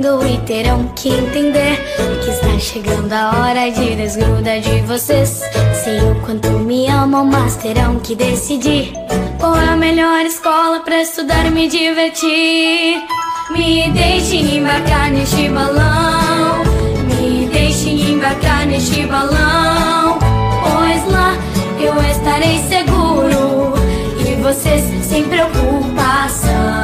[0.00, 1.76] E terão que entender
[2.24, 5.40] que está chegando a hora de desgrudar de vocês.
[5.84, 8.92] Sei o quanto me amam, mas terão que decidir
[9.38, 13.04] qual é a melhor escola para estudar e me divertir.
[13.52, 16.64] Me deixem embarcar neste balão,
[17.06, 21.36] me deixem embarcar neste balão, pois lá
[21.78, 23.74] eu estarei seguro
[24.18, 26.83] e vocês sem preocupação.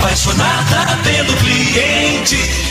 [0.00, 2.70] apaixonada pelo cliente.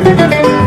[0.00, 0.59] Ok,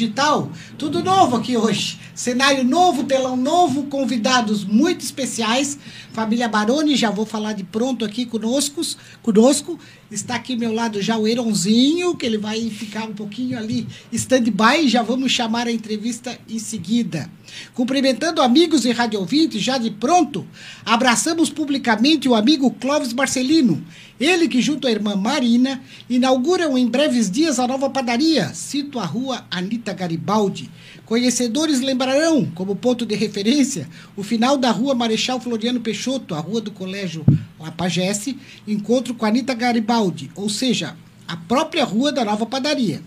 [0.00, 0.50] Digital.
[0.78, 2.00] Tudo novo aqui hoje.
[2.14, 5.78] Cenário novo, telão novo, convidados muito especiais.
[6.12, 8.80] Família Baroni, já vou falar de pronto aqui conosco.
[9.22, 9.78] conosco.
[10.10, 14.88] Está aqui meu lado já o Eronzinho, que ele vai ficar um pouquinho ali stand-by.
[14.88, 17.30] Já vamos chamar a entrevista em seguida.
[17.74, 20.44] Cumprimentando amigos e rádio ouvintes, já de pronto,
[20.84, 23.84] abraçamos publicamente o amigo Clóvis Marcelino.
[24.18, 28.52] Ele que, junto à irmã Marina, inauguram em breves dias a nova padaria.
[28.52, 30.68] Cito a rua Anita Garibaldi.
[31.06, 36.60] Conhecedores lembrarão, como ponto de referência, o final da rua Marechal Floriano Peixoto, a rua
[36.60, 37.24] do Colégio
[37.60, 40.96] Lapagesse, encontro com Anita Garibaldi, ou seja,
[41.28, 43.02] a própria rua da nova padaria.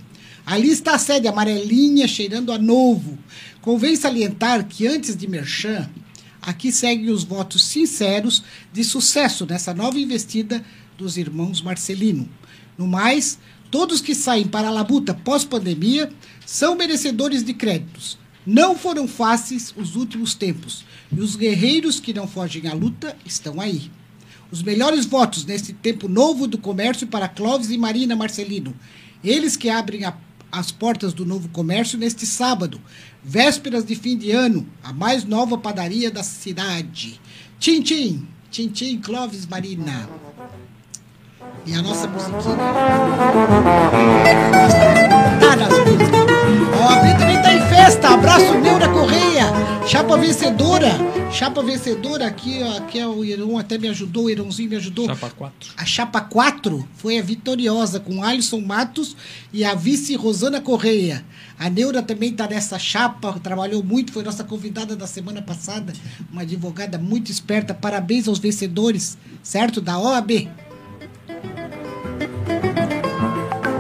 [0.46, 3.18] Ali está a sede amarelinha, cheirando a novo.
[3.62, 5.90] Convém salientar que antes de Merchan,
[6.42, 10.64] aqui seguem os votos sinceros de sucesso nessa nova investida
[10.98, 12.30] dos irmãos Marcelino.
[12.78, 13.40] No mais,
[13.72, 16.12] todos que saem para a labuta pós-pandemia
[16.46, 18.18] são merecedores de créditos.
[18.46, 23.62] Não foram fáceis os últimos tempos, e os guerreiros que não fogem à luta estão
[23.62, 23.90] aí.
[24.54, 28.72] Os melhores votos neste tempo novo do comércio para Clóvis e Marina Marcelino.
[29.24, 30.14] Eles que abrem a,
[30.52, 32.80] as portas do novo comércio neste sábado,
[33.24, 37.20] vésperas de fim de ano, a mais nova padaria da cidade.
[37.60, 40.08] Tchim, tchim, tchim, tchim, Clóvis Marina.
[41.66, 42.56] E a nossa musiquinha.
[45.40, 46.10] Tá nas músicas.
[46.80, 48.10] Ó, a também tá em festa.
[48.10, 49.23] Abraço, Neura Correia.
[49.86, 50.92] Chapa vencedora.
[51.32, 55.08] Chapa vencedora aqui, ó, aqui é o Irão até me ajudou, o Irãozinho me ajudou.
[55.08, 55.74] Chapa 4.
[55.76, 59.16] A chapa 4 foi a vitoriosa, com Alisson Matos
[59.52, 61.24] e a vice Rosana Correia.
[61.60, 65.94] A Neura também está nessa chapa, trabalhou muito, foi nossa convidada da semana passada,
[66.32, 67.74] uma advogada muito esperta.
[67.74, 69.82] Parabéns aos vencedores, certo?
[69.82, 70.50] Da OAB.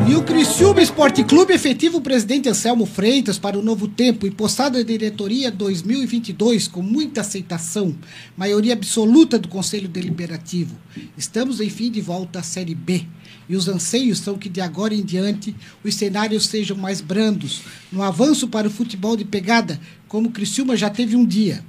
[0.05, 4.31] E o Criciúma Esporte Clube efetiva o presidente Anselmo Freitas para o novo tempo e
[4.31, 7.95] postado a diretoria 2022 com muita aceitação,
[8.35, 10.75] maioria absoluta do Conselho Deliberativo.
[11.17, 13.05] Estamos, enfim, de volta à Série B.
[13.47, 18.03] E os anseios são que de agora em diante os cenários sejam mais brandos, no
[18.03, 19.79] avanço para o futebol de pegada,
[20.09, 21.63] como o Criciúma já teve um dia.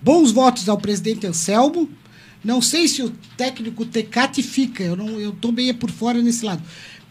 [0.00, 1.88] Bons votos ao presidente Anselmo.
[2.44, 6.62] Não sei se o técnico Tecate fica, eu não, eu meio por fora nesse lado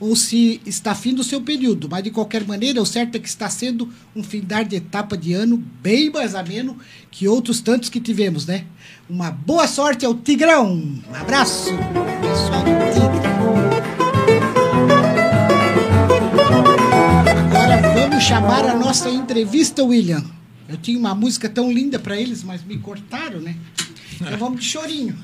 [0.01, 3.27] ou se está fim do seu período, mas de qualquer maneira, o certo é que
[3.27, 6.75] está sendo um findar de etapa de ano bem mais ameno
[7.11, 8.65] que outros tantos que tivemos, né?
[9.07, 10.73] Uma boa sorte ao Tigrão.
[11.07, 11.69] Um abraço,
[12.19, 13.21] pessoal do Tigre.
[17.51, 20.40] Agora vamos chamar a nossa entrevista, William.
[20.71, 23.57] Eu tinha uma música tão linda para eles, mas me cortaram, né?
[24.15, 25.17] Então vamos de chorinho.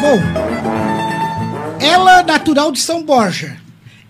[0.00, 0.18] Bom,
[1.80, 3.58] ela natural de São Borja,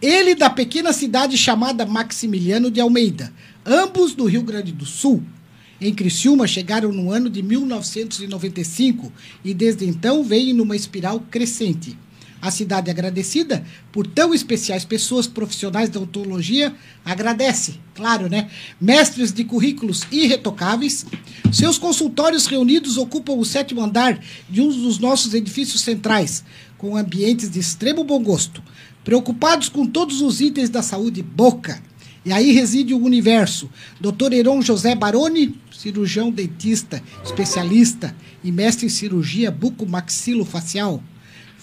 [0.02, 3.32] ele da pequena cidade chamada Maximiliano de Almeida,
[3.64, 5.22] ambos do Rio Grande do Sul.
[5.80, 9.12] Em Criciúma chegaram no ano de 1995
[9.44, 11.96] e desde então vêm numa espiral crescente.
[12.40, 16.74] A cidade agradecida por tão especiais pessoas profissionais da odontologia
[17.04, 18.50] agradece, claro, né?
[18.80, 21.06] Mestres de currículos irretocáveis.
[21.50, 26.44] Seus consultórios reunidos ocupam o sétimo andar de um dos nossos edifícios centrais,
[26.76, 28.62] com ambientes de extremo bom gosto,
[29.02, 31.82] preocupados com todos os itens da saúde boca.
[32.24, 33.70] E aí reside o universo.
[34.00, 34.32] Dr.
[34.32, 41.02] Heron José Baroni, cirurgião dentista, especialista e mestre em cirurgia bucomaxilofacial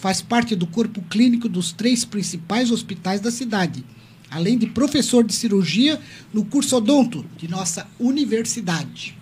[0.04, 3.86] faz parte do corpo clínico dos três principais hospitais da cidade,
[4.30, 5.98] além de professor de cirurgia
[6.34, 9.18] no curso odonto de nossa universidade.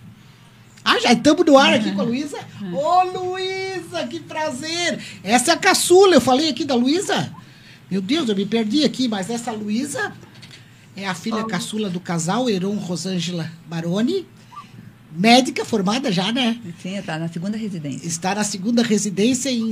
[0.84, 2.40] Ah, já estamos no ar aqui com a Luísa?
[2.74, 5.00] Ô, Luísa, que prazer!
[5.24, 7.32] Essa é a caçula, eu falei aqui da Luísa?
[7.88, 10.12] Meu Deus, eu me perdi aqui, mas essa Luísa
[10.96, 14.26] é a filha caçula do casal, Heron Rosângela Baroni,
[15.12, 16.60] médica formada já, né?
[16.82, 18.08] Sim, está na segunda residência.
[18.08, 19.72] Está na segunda residência em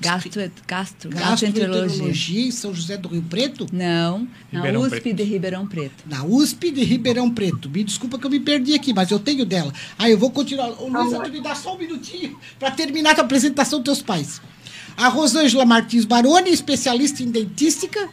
[0.00, 0.30] Gastro,
[0.66, 1.80] gastro, gastroenterologia.
[1.80, 3.66] gastroenterologia em São José do Rio Preto?
[3.72, 5.16] Não, na Ribeirão USP Preto.
[5.16, 6.04] de Ribeirão Preto.
[6.06, 7.68] Na USP de Ribeirão Preto.
[7.68, 9.72] Me desculpa que eu me perdi aqui, mas eu tenho dela.
[9.98, 10.70] Aí eu vou continuar.
[10.80, 14.40] Ô, Luísa, tu me dá só um minutinho para terminar a apresentação dos teus pais.
[14.96, 18.08] A Rosângela Martins Baroni, especialista em dentística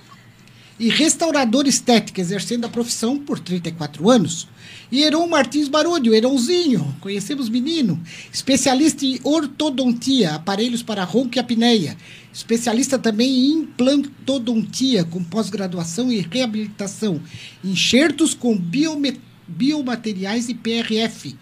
[0.80, 4.48] e restauradora estética, exercendo a profissão por 34 anos.
[4.92, 8.00] E Heron Martins Baroni, o Heronzinho, conhecemos menino,
[8.32, 11.98] especialista em ortodontia, aparelhos para ronco e apneia,
[12.34, 17.22] especialista também em implantodontia, com pós-graduação e reabilitação,
[17.64, 21.36] enxertos com biome- biomateriais e PRF,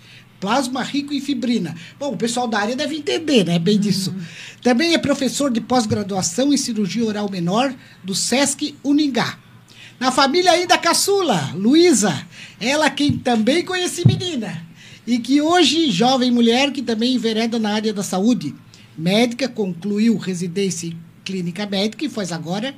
[0.44, 1.74] plasma rico em fibrina.
[1.98, 4.14] Bom, o pessoal da área deve entender, né, bem disso.
[4.62, 7.74] Também é professor de pós-graduação em cirurgia oral menor
[8.04, 9.40] do SESC Uningá.
[9.98, 12.28] Na família ainda caçula, Luísa,
[12.60, 14.68] ela quem também conheci menina.
[15.08, 18.54] E que hoje, jovem mulher que também envereda na área da saúde.
[18.98, 22.76] Médica, concluiu residência em clínica médica e faz agora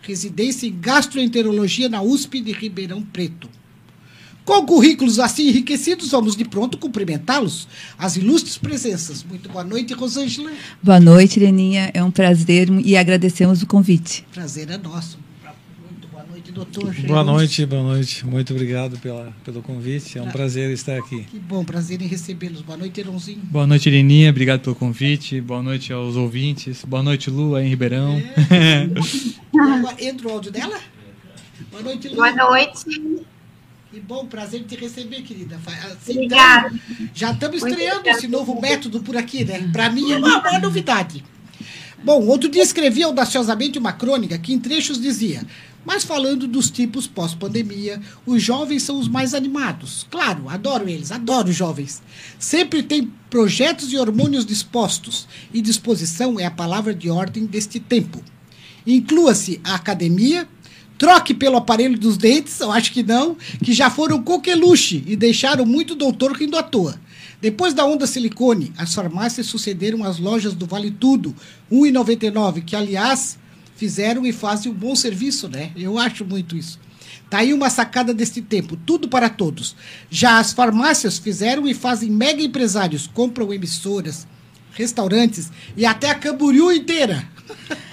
[0.00, 3.50] residência em gastroenterologia na USP de Ribeirão Preto.
[4.44, 7.68] Com currículos assim enriquecidos, vamos de pronto cumprimentá-los.
[7.96, 9.24] As ilustres presenças.
[9.24, 10.50] Muito boa noite, Rosângela.
[10.82, 11.90] Boa noite, Leninha.
[11.94, 14.24] É um prazer e agradecemos o convite.
[14.32, 15.18] Prazer é nosso.
[15.88, 16.92] Muito boa noite, doutor.
[17.06, 18.26] Boa noite, boa noite.
[18.26, 20.18] Muito obrigado pela, pelo convite.
[20.18, 21.22] É um prazer estar aqui.
[21.22, 22.62] Que bom, prazer em recebê-los.
[22.62, 23.40] Boa noite, Eronzinho.
[23.44, 24.30] Boa noite, Irininha.
[24.30, 25.40] Obrigado pelo convite.
[25.40, 26.84] Boa noite aos ouvintes.
[26.84, 28.20] Boa noite, Lu, aí em Ribeirão.
[28.50, 28.88] É.
[30.04, 30.80] Entra o áudio dela?
[31.70, 32.16] Boa noite, Lu.
[32.16, 33.22] Boa noite.
[33.92, 35.60] Que bom, prazer te receber, querida.
[35.66, 36.68] Assim, Obrigada.
[36.68, 39.68] então, já estamos estreando esse novo método por aqui, né?
[39.70, 41.22] Para mim é uma, uma novidade.
[42.02, 45.46] Bom, outro dia escrevi audaciosamente uma crônica que em trechos dizia:
[45.84, 50.06] Mas falando dos tipos pós-pandemia, os jovens são os mais animados.
[50.10, 52.02] Claro, adoro eles, adoro os jovens.
[52.38, 58.24] Sempre tem projetos e hormônios dispostos, e disposição é a palavra de ordem deste tempo.
[58.86, 60.48] Inclua-se a academia,
[61.02, 65.66] troque pelo aparelho dos dentes, eu acho que não, que já foram coqueluche e deixaram
[65.66, 66.94] muito doutor rindo à toa.
[67.40, 71.34] Depois da onda silicone, as farmácias sucederam às lojas do Vale Tudo,
[71.68, 73.36] R$ 1,99, que, aliás,
[73.74, 75.72] fizeram e fazem um bom serviço, né?
[75.74, 76.78] Eu acho muito isso.
[77.28, 79.74] Tá aí uma sacada deste tempo, tudo para todos.
[80.08, 84.24] Já as farmácias fizeram e fazem mega empresários, compram emissoras,
[84.72, 87.28] restaurantes e até a Camboriú inteira.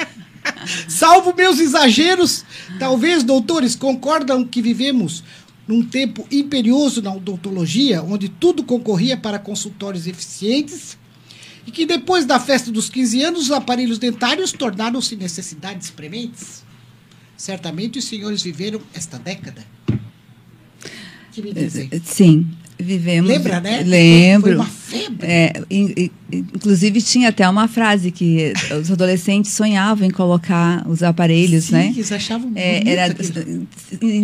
[0.87, 2.45] Salvo meus exageros,
[2.77, 5.23] talvez, doutores, concordam que vivemos
[5.67, 10.97] num tempo imperioso na odontologia, onde tudo concorria para consultórios eficientes,
[11.67, 16.63] e que depois da festa dos 15 anos, os aparelhos dentários tornaram-se necessidades prementes.
[17.37, 19.63] Certamente os senhores viveram esta década.
[21.31, 21.89] Que me dizem?
[22.03, 23.29] Sim, vivemos.
[23.29, 23.83] Lembra, né?
[23.85, 24.47] Lembro.
[24.51, 25.27] Foi uma febre.
[25.27, 31.03] É, in- in- inclusive tinha até uma frase que os adolescentes sonhavam em colocar os
[31.03, 31.91] aparelhos, Sim, né?
[31.93, 33.15] que eles achavam É, era,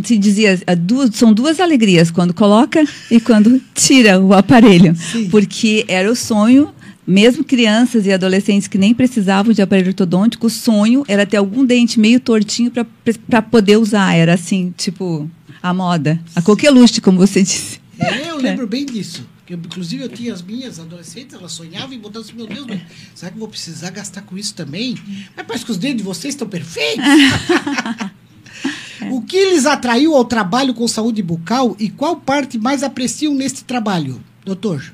[0.04, 4.96] se dizia, "Ah, duas- são duas alegrias, quando coloca e quando tira o aparelho.
[4.96, 5.30] Sim.
[5.30, 6.70] Porque era o sonho,
[7.06, 11.64] mesmo crianças e adolescentes que nem precisavam de aparelho ortodôntico, o sonho era ter algum
[11.66, 12.72] dente meio tortinho
[13.30, 14.16] para poder usar.
[14.16, 15.30] Era assim, tipo,
[15.62, 16.20] a moda.
[16.36, 17.80] A coqueluche, como você disse.
[18.00, 19.26] É, eu lembro bem disso.
[19.46, 22.66] Que, eu, inclusive, eu tinha as minhas adolescentes, elas sonhavam em botar assim, meu Deus,
[22.66, 22.82] mas
[23.14, 24.96] será que eu vou precisar gastar com isso também?
[25.36, 27.06] Mas parece que os dedos de vocês estão perfeitos.
[29.12, 33.64] o que lhes atraiu ao trabalho com saúde bucal e qual parte mais apreciam neste
[33.64, 34.94] trabalho, doutor?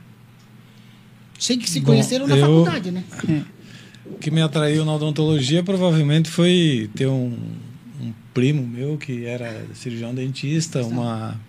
[1.40, 3.04] Sei que se Bom, conheceram na eu- faculdade, né?
[4.06, 7.38] O que me atraiu na odontologia provavelmente foi ter um,
[8.02, 11.40] um primo meu que era cirurgião dentista, uma,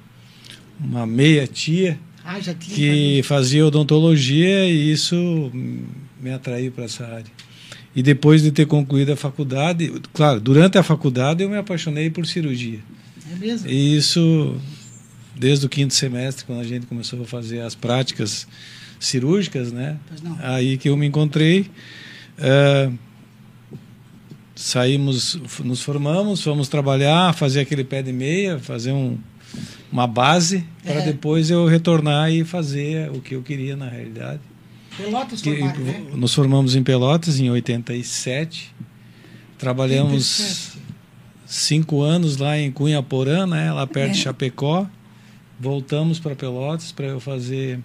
[0.81, 5.51] uma meia tia Ah, que fazia odontologia e isso
[6.21, 7.33] me atraiu para essa área.
[7.95, 12.27] E depois de ter concluído a faculdade, claro, durante a faculdade eu me apaixonei por
[12.27, 12.81] cirurgia.
[13.31, 13.69] É mesmo?
[13.69, 14.57] E isso
[15.37, 18.47] desde o quinto semestre, quando a gente começou a fazer as práticas
[19.01, 19.97] cirúrgicas, né?
[20.41, 21.67] Aí que eu me encontrei.
[22.39, 22.91] eh,
[24.55, 29.19] saímos, nos formamos, fomos trabalhar, fazer aquele pé de meia, fazer um,
[29.91, 31.03] uma base, para É.
[31.03, 34.41] depois eu retornar e fazer o que eu queria na realidade.
[34.97, 36.07] Pelotas Que- né?
[36.15, 38.75] Nos formamos em Pelotas em 87.
[39.59, 40.79] Trabalhamos 87.
[41.47, 44.23] cinco anos lá em Cunhaporã, né, lá perto de É.
[44.23, 44.87] Chapecó.
[45.61, 47.79] Voltamos para Pelotas para eu fazer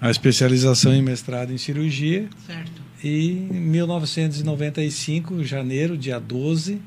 [0.00, 2.28] a especialização em mestrado em cirurgia.
[2.46, 2.82] Certo.
[3.02, 6.80] E em 1995, janeiro, dia 12,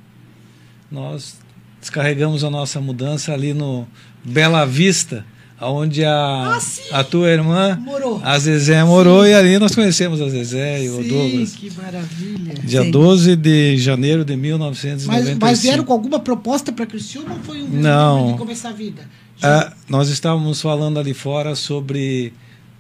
[0.90, 1.38] nós
[1.79, 3.88] descarregamos a nossa mudança ali no
[4.24, 5.25] Bela Vista,
[5.60, 6.81] onde a, Ah, sim!
[6.91, 8.22] a tua irmã, Morou.
[8.24, 11.53] a Zezé, morou, e ali nós conhecemos a Zezé e o Sim, Douglas.
[11.53, 12.53] que maravilha.
[12.63, 12.91] Dia Sim.
[12.91, 15.38] 12 de janeiro de Mas, 1995.
[15.41, 18.34] mas vieram com alguma proposta para Criciúma ou foi um Não.
[18.34, 19.01] de começar a vida?
[19.41, 22.34] Ah, nós estávamos falando ali fora sobre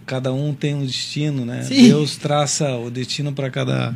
[0.05, 1.63] cada um tem um destino, né?
[1.63, 1.89] Sim.
[1.89, 3.95] Deus traça o destino para cada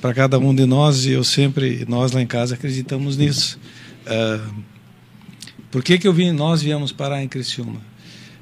[0.00, 3.58] para cada um de nós e eu sempre nós lá em casa acreditamos nisso.
[4.06, 4.50] Ah,
[5.70, 6.32] por que que eu vim?
[6.32, 7.80] Nós viemos parar em Criciúma.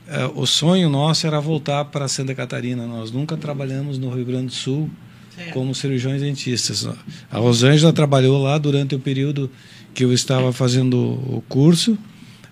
[0.09, 2.87] Ah, o sonho nosso era voltar para Santa Catarina.
[2.87, 4.91] Nós nunca trabalhamos no Rio Grande do Sul
[5.35, 5.53] Certo.
[5.53, 6.89] como cirurgiões dentistas.
[7.31, 9.51] A Rosângela trabalhou lá durante o período
[9.95, 11.97] que eu estava fazendo o curso,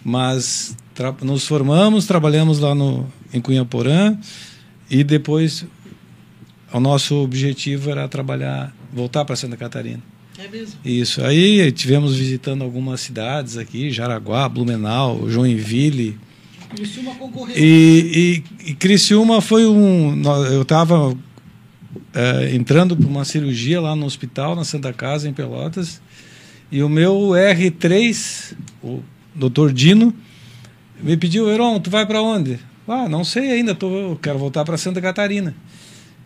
[0.04, 0.76] mas
[1.22, 4.16] nos formamos, trabalhamos lá no, em Cunhaporã
[4.90, 5.66] e depois
[6.72, 10.02] o nosso objetivo era trabalhar, voltar para Santa Catarina.
[10.38, 10.78] É mesmo?
[10.84, 11.24] Isso.
[11.24, 16.18] Aí tivemos visitando algumas cidades aqui, Jaraguá, Blumenau, Joinville.
[16.74, 17.56] Criciúma concorreu.
[17.56, 20.22] E, e, e Criciúma foi um.
[20.52, 21.16] Eu estava
[22.52, 26.00] entrando para uma cirurgia lá no hospital, na Santa Casa, em Pelotas,
[26.70, 29.02] e o meu R3, o
[29.34, 30.14] doutor Dino,
[31.00, 32.58] me pediu: Heron, tu vai para onde?
[32.88, 35.54] Ah, não sei ainda, tô, eu quero voltar para Santa Catarina.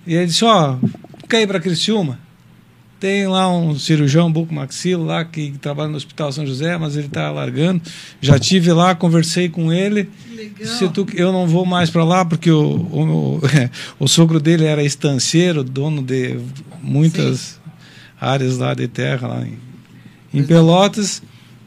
[0.06, 0.78] E ele disse: Ó,
[1.28, 2.18] quer ir para Criciúma?
[3.00, 7.30] Tem lá um cirurgião bucomaxilo lá que trabalha no Hospital São José, mas ele está
[7.30, 7.80] largando.
[8.20, 10.08] Já tive lá, conversei com ele.
[10.36, 10.68] Legal.
[10.76, 13.40] Se tu, eu não vou mais para lá porque o, o,
[13.98, 16.38] o sogro dele era estanceiro, dono de
[16.82, 17.58] muitas
[18.20, 19.58] áreas lá de terra lá em,
[20.38, 21.22] em Pelotas.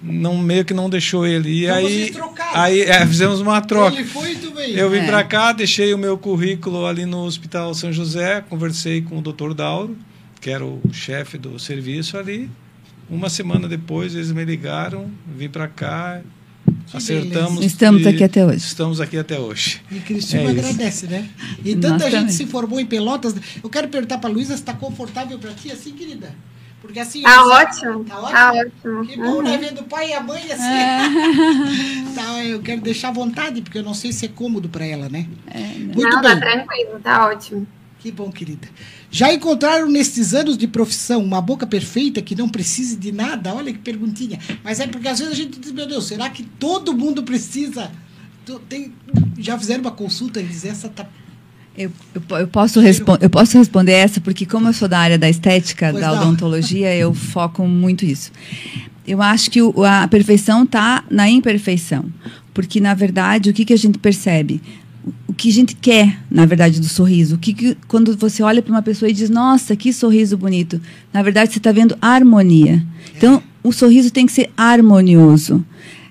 [0.06, 1.50] Não, meio que não deixou ele.
[1.50, 2.13] E Então aí,
[2.54, 3.96] aí é, fizemos uma troca.
[3.96, 4.78] Ele foi tu veio.
[4.78, 5.06] Eu vim É.
[5.08, 9.54] para cá, deixei o meu currículo ali no Hospital São José, conversei com o Dr.
[9.54, 9.98] Dauro,
[10.43, 12.50] que era o chefe do serviço ali.
[13.09, 16.21] Uma semana depois eles me ligaram, vim para cá,
[16.93, 17.53] acertamos.
[17.55, 17.65] beleza.
[17.65, 18.57] Estamos aqui até hoje.
[18.57, 19.81] Estamos aqui até hoje.
[19.89, 20.59] E Cristina É isso.
[20.59, 21.29] agradece, né?
[21.63, 22.33] E Nós tanta gente também.
[22.33, 23.35] se formou em Pelotas.
[23.63, 26.35] Eu quero perguntar pra Luísa se está confortável pra ti assim, querida.
[26.81, 27.21] Porque assim.
[27.21, 27.53] Tá você-
[27.85, 28.03] ótimo.
[28.03, 28.31] Tá ótimo?
[28.33, 29.05] Tá ótimo.
[29.07, 29.41] Que bom, Uhum.
[29.43, 29.57] né?
[29.57, 32.13] Vendo o pai e a mãe assim.
[32.15, 35.07] tá, eu quero deixar à vontade, porque eu não sei se é cômodo pra ela,
[35.07, 35.25] né?
[35.77, 36.31] Muito Não, bem.
[36.31, 37.65] tá tranquilo, tá ótimo.
[38.03, 38.67] Que bom, querida.
[39.10, 43.53] Já encontraram nestes anos de profissão uma boca perfeita que não precise de nada?
[43.55, 44.38] Olha que perguntinha.
[44.62, 47.89] Mas é porque às vezes a gente diz, meu Deus, será que todo mundo precisa?
[48.67, 48.91] Tem,
[49.39, 51.07] já fizeram uma consulta e diz, essa tá.
[51.77, 55.29] Eu, eu, eu posso eu posso responder essa, porque como eu sou da área da
[55.29, 56.24] estética, Pois da não.
[56.24, 58.33] odontologia, eu foco muito isso.
[59.07, 62.05] Eu acho que o- a perfeição está na imperfeição.
[62.53, 64.62] Porque, na verdade, o que, que a gente percebe?
[65.27, 67.36] O- que a gente quer, na verdade, do sorriso.
[67.36, 70.79] O que, que quando você olha para uma pessoa e diz, nossa, que sorriso bonito.
[71.12, 72.83] Na verdade, você está vendo harmonia.
[73.17, 75.65] Então, o sorriso tem que ser harmonioso.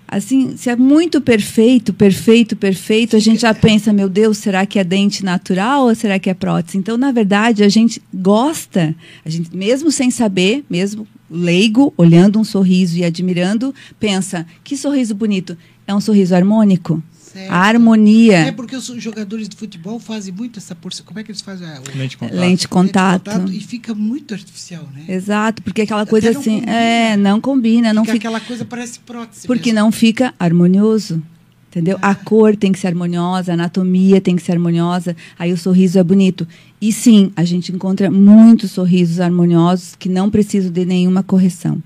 [0.06, 4.78] Assim, se é muito perfeito, perfeito, perfeito, a gente já pensa, meu Deus, será que
[4.78, 6.76] é dente natural ou será que é prótese?
[6.76, 8.94] Então, na verdade, a gente gosta,
[9.24, 15.14] a gente mesmo sem saber, mesmo leigo, olhando um sorriso e admirando, pensa, que sorriso
[15.14, 15.56] bonito.
[15.86, 17.02] É um sorriso harmônico.
[17.32, 17.50] Certo.
[17.50, 18.38] A harmonia.
[18.38, 21.04] É porque os jogadores de futebol fazem muito essa porção.
[21.06, 21.66] Como é que eles fazem?
[21.66, 22.36] a- o- Lente de contato.
[22.38, 23.52] Lente de contato.
[23.52, 25.04] E fica muito artificial, né?
[25.08, 26.72] Exato, porque aquela Até coisa não assim, combina.
[26.72, 29.46] é, não combina, não fica fica aquela coisa parece prótese.
[29.46, 29.84] Porque mesmo.
[29.84, 31.22] não fica harmonioso.
[31.70, 31.98] Entendeu?
[32.02, 35.98] A cor tem que ser harmoniosa, a anatomia tem que ser harmoniosa, aí o sorriso
[35.98, 36.46] é bonito.
[36.78, 41.82] E sim, a gente encontra muitos sorrisos harmoniosos que não precisam de nenhuma correção.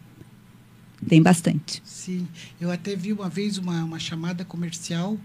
[1.07, 1.83] Tem bastante.
[1.85, 2.27] Sim,
[2.61, 5.19] eu até vi uma vez uma, uma chamada comercial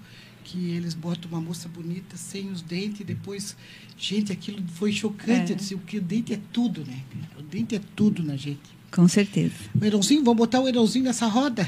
[0.43, 3.55] que eles botam uma moça bonita sem os dentes e depois,
[3.97, 5.51] gente, aquilo foi chocante.
[5.51, 5.53] É.
[5.53, 6.99] Eu disse, o que o dente é tudo, né?
[7.39, 8.81] O dente é tudo na gente.
[8.91, 9.53] Com certeza.
[9.79, 11.67] O Eronzinho, vamos botar o Eronzinho nessa roda?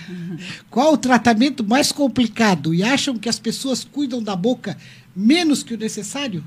[0.69, 2.73] Qual o tratamento mais complicado?
[2.73, 4.77] E acham que as pessoas cuidam da boca
[5.15, 6.43] menos que o necessário?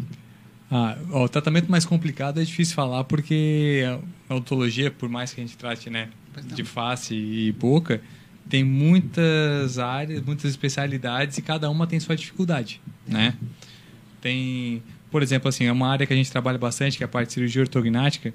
[0.71, 3.85] Ah, ó, o tratamento mais complicado é difícil falar porque
[4.29, 6.09] a odontologia, por mais que a gente trate né,
[6.55, 8.01] de face e boca,
[8.49, 13.35] tem muitas áreas, muitas especialidades e cada uma tem sua dificuldade, né?
[14.21, 17.09] Tem, por exemplo, assim, é uma área que a gente trabalha bastante, que é a
[17.09, 18.33] parte de cirurgia ortognática,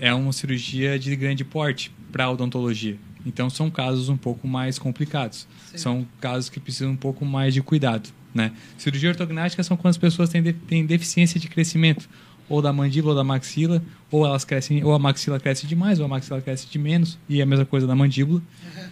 [0.00, 2.96] é uma cirurgia de grande porte para odontologia.
[3.24, 5.48] Então são casos um pouco mais complicados.
[5.74, 8.52] São casos que precisam um pouco mais de cuidado, né?
[8.78, 12.08] Cirurgia ortognática são quando as pessoas têm, de- têm deficiência de crescimento
[12.48, 16.04] ou da mandíbula ou da maxila, ou elas crescem, ou a maxila cresce demais, ou
[16.04, 18.40] a maxila cresce de menos, e é a mesma coisa da mandíbula.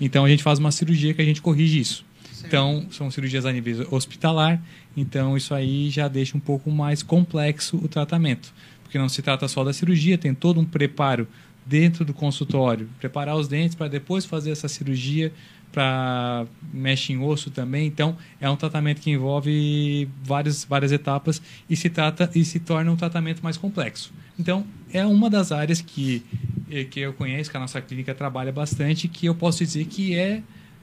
[0.01, 2.05] Então a gente faz uma cirurgia que a gente corrige isso.
[2.45, 4.61] Então, são cirurgias a nível hospitalar,
[4.97, 8.53] então isso aí já deixa um pouco mais complexo o tratamento.
[8.83, 11.27] Porque não se trata só da cirurgia, tem todo um preparo
[11.65, 15.33] dentro do consultório, preparar os dentes para depois fazer essa cirurgia,
[15.75, 17.87] para mexe em osso também.
[17.87, 22.91] Então, é um tratamento que envolve várias, várias etapas e se trata e se torna
[22.93, 24.13] um tratamento mais complexo.
[24.39, 26.23] Então, é uma das áreas que
[26.71, 30.15] eh, que eu conheço, que a nossa clínica trabalha bastante, que eu posso dizer que
[30.17, 30.43] é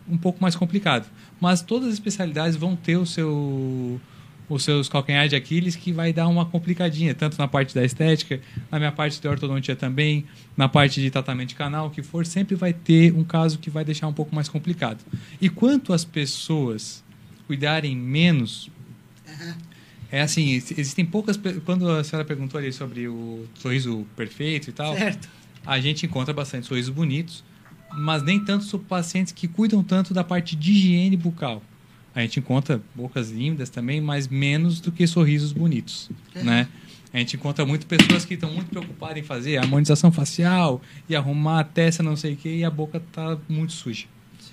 [0.09, 1.09] um pouco mais complicado.
[1.39, 3.99] Mas todas as especialidades vão ter o seu
[4.53, 8.41] os seus calcanhares de Aquiles que vai dar uma complicadinha, tanto na parte da estética,
[8.69, 10.25] na minha parte de ortodontia também,
[10.57, 13.69] na parte de tratamento de canal, o que for, sempre vai ter um caso que
[13.69, 14.99] vai deixar um pouco mais complicado.
[15.39, 17.03] E quanto as pessoas
[17.47, 18.69] cuidarem menos,
[20.11, 21.39] é assim, ex- existem poucas...
[21.65, 25.29] Quando a senhora perguntou ali sobre o sorriso perfeito e tal, Certo.
[25.65, 27.43] a gente encontra bastante sorrisos bonitos,
[27.93, 31.61] mas nem tanto sobre pacientes que cuidam tanto da parte de higiene bucal.
[32.13, 36.67] A gente encontra bocas lindas também, mas menos do que sorrisos bonitos, né?
[37.13, 41.59] A gente encontra muito pessoas que estão muito preocupadas em fazer harmonização facial e arrumar
[41.59, 44.05] a testa, não sei o quê, e a boca está muito suja.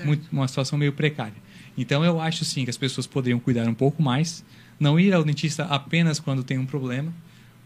[0.04, 1.34] Muito, uma situação meio precária.
[1.76, 4.44] Então, eu acho sim que as pessoas poderiam cuidar um pouco mais,
[4.78, 7.12] não ir ao dentista apenas quando tem um problema,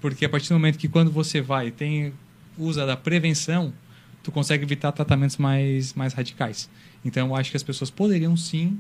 [0.01, 2.13] porque a partir do momento que quando você vai tem
[2.59, 3.73] usa da prevenção,
[4.23, 6.69] tu consegue evitar tratamentos mais, mais radicais.
[7.05, 8.79] Então, eu acho que as pessoas poderiam sim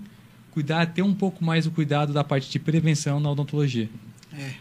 [0.52, 3.90] cuidar, ter um pouco mais o cuidado da parte de prevenção na odontologia.
[4.32, 4.54] É.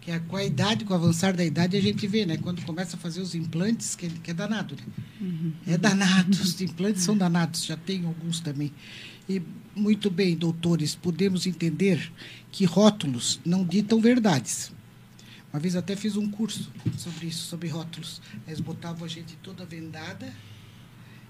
[0.00, 2.38] Que é com a idade, com o avançar da idade, a gente vê, né?
[2.38, 5.52] Quando começa a fazer os implantes, que, que é danado, né?
[5.66, 8.72] É danado, os implantes são danados, já tem alguns também.
[9.28, 9.42] E,
[9.74, 12.10] muito bem, doutores, podemos entender
[12.50, 14.72] que rótulos não ditam verdades.
[15.52, 18.22] Uma vez até fiz um curso sobre isso, sobre rótulos.
[18.46, 20.32] Eles botavam a gente toda vendada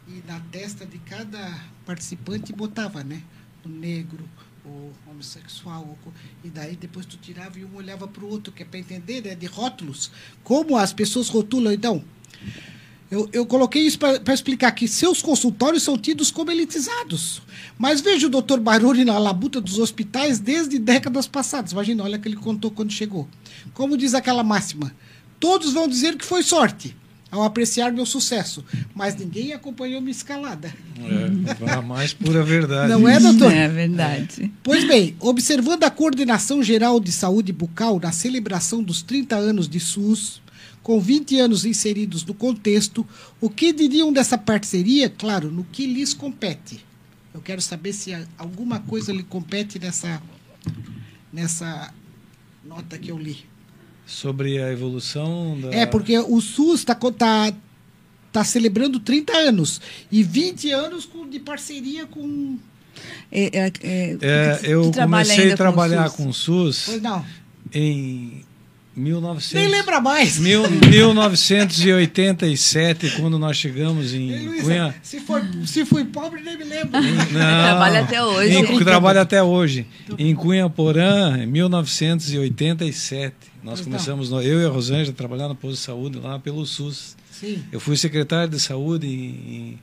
[0.07, 3.23] e na testa de cada participante botava, né?
[3.64, 4.29] O negro,
[4.64, 6.12] o homossexual, o
[6.44, 9.23] e daí depois tu tirava e um olhava para o outro, que é para entender,
[9.23, 9.35] né?
[9.35, 10.11] De rótulos.
[10.42, 12.05] Como as pessoas rotulam, então.
[13.11, 17.42] Eu, eu coloquei isso para explicar que seus consultórios são tidos como elitizados.
[17.77, 21.73] Mas veja o doutor Baroni na labuta dos hospitais desde décadas passadas.
[21.73, 23.29] Imagina, olha que ele contou quando chegou.
[23.75, 24.94] Como diz aquela máxima,
[25.40, 26.96] todos vão dizer que foi sorte
[27.31, 28.64] ao apreciar meu sucesso,
[28.95, 30.75] mas ninguém acompanhou minha escalada.
[30.99, 32.90] É, a mais pura verdade.
[32.93, 33.53] Não é, doutor?
[33.53, 34.53] É verdade.
[34.62, 39.79] Pois bem, observando a Coordenação Geral de Saúde Bucal na celebração dos 30 anos de
[39.79, 40.43] SUS,
[40.83, 43.07] com 20 anos inseridos no contexto,
[43.40, 46.85] o que diriam dessa parceria, claro, no que lhes compete?
[47.33, 50.21] Eu quero saber se alguma coisa lhe compete nessa,
[51.33, 51.95] nessa
[52.64, 53.45] nota que eu li.
[54.11, 55.73] Sobre a evolução da.
[55.73, 57.53] É, porque o SUS está tá,
[58.33, 62.59] tá celebrando 30 anos e 20 anos com- de parceria com.
[63.31, 66.16] É, é, é, É, eu comecei a trabalhar SUS?
[66.16, 67.25] com o SUS não.
[67.73, 68.44] em
[68.96, 70.38] 1900, Nem lembra mais.
[70.38, 74.92] mil- 1987, quando nós chegamos Ei, em Luísa, Cunha.
[75.03, 76.90] se, for, se fui pobre, nem me lembro.
[77.01, 77.31] Não,
[77.64, 78.55] Trabalha até hoje.
[78.57, 79.87] Em, trabalha até hoje.
[80.18, 83.50] Em Cunha Porã, em 1987.
[83.62, 87.16] Nós Pois começamos, eu e a Rosângela, trabalhar no posto de saúde lá pelo SUS.
[87.31, 87.62] Sim.
[87.70, 89.79] Eu fui secretário de saúde em,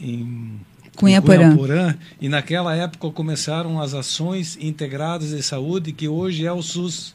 [0.00, 0.60] em
[0.96, 1.56] Cunha em Porã.
[1.56, 7.14] Porã, e naquela época começaram as ações integradas de saúde, que hoje é o SUS.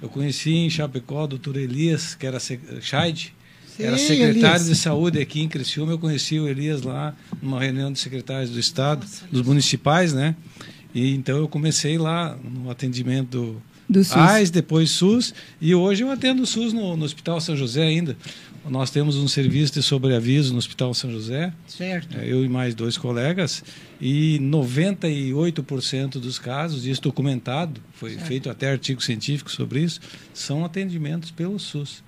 [0.00, 3.34] Eu conheci em Chapecó o doutor Elias, que era Scheid,
[3.78, 4.66] era secretário Elias.
[4.66, 5.92] de saúde aqui em Criciúma.
[5.92, 10.34] Eu conheci o Elias lá numa reunião de secretários do Estado, dos municipais, né?
[10.94, 14.16] E então eu comecei lá no atendimento do, SUS.
[14.16, 18.16] AIS, depois SUS, e hoje eu atendo o SUS no, no Hospital São José ainda.
[18.68, 22.18] Nós temos um serviço de sobreaviso no Hospital São José, Certo.
[22.18, 23.62] é, eu e mais dois colegas,
[24.00, 30.00] e 98% dos casos, isso documentado, foi feito até artigo científico sobre isso,
[30.34, 32.04] são atendimentos pelo SUS.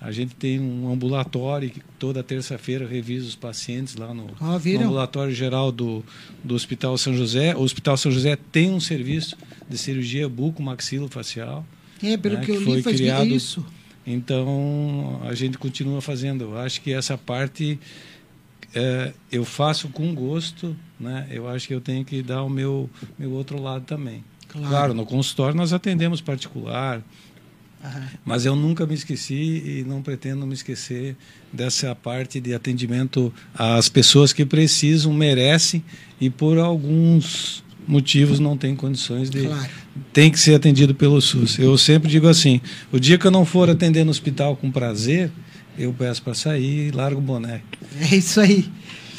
[0.00, 4.84] A gente tem um ambulatório que toda terça-feira revisa os pacientes lá no, Ó, no
[4.84, 6.02] ambulatório geral do,
[6.42, 7.54] do Hospital São José.
[7.54, 9.36] O Hospital São José tem um serviço
[9.70, 11.64] de cirurgia buco-maxilofacial.
[12.02, 13.64] É, pelo né, que eu foi li, faz criado isso.
[14.06, 16.44] então, a gente continua fazendo.
[16.44, 17.78] Eu acho que essa parte
[18.74, 21.26] é, eu faço com gosto, né?
[21.30, 24.24] Eu acho que eu tenho que dar o meu, meu outro lado também.
[24.48, 24.92] Claro.
[24.94, 27.00] no consultório nós atendemos particular,
[27.84, 28.08] Aham.
[28.24, 31.16] mas eu nunca me esqueci e não pretendo me esquecer
[31.52, 35.84] dessa parte de atendimento às pessoas que precisam, merecem
[36.20, 39.70] e por alguns motivos não têm condições de Claro.
[40.12, 41.58] tem que ser atendido pelo SUS.
[41.58, 42.60] Eu sempre digo assim:
[42.92, 45.30] o dia que eu não for atender no hospital com prazer,
[45.78, 47.62] eu peço para sair e largo o boné.
[48.10, 48.68] É isso aí.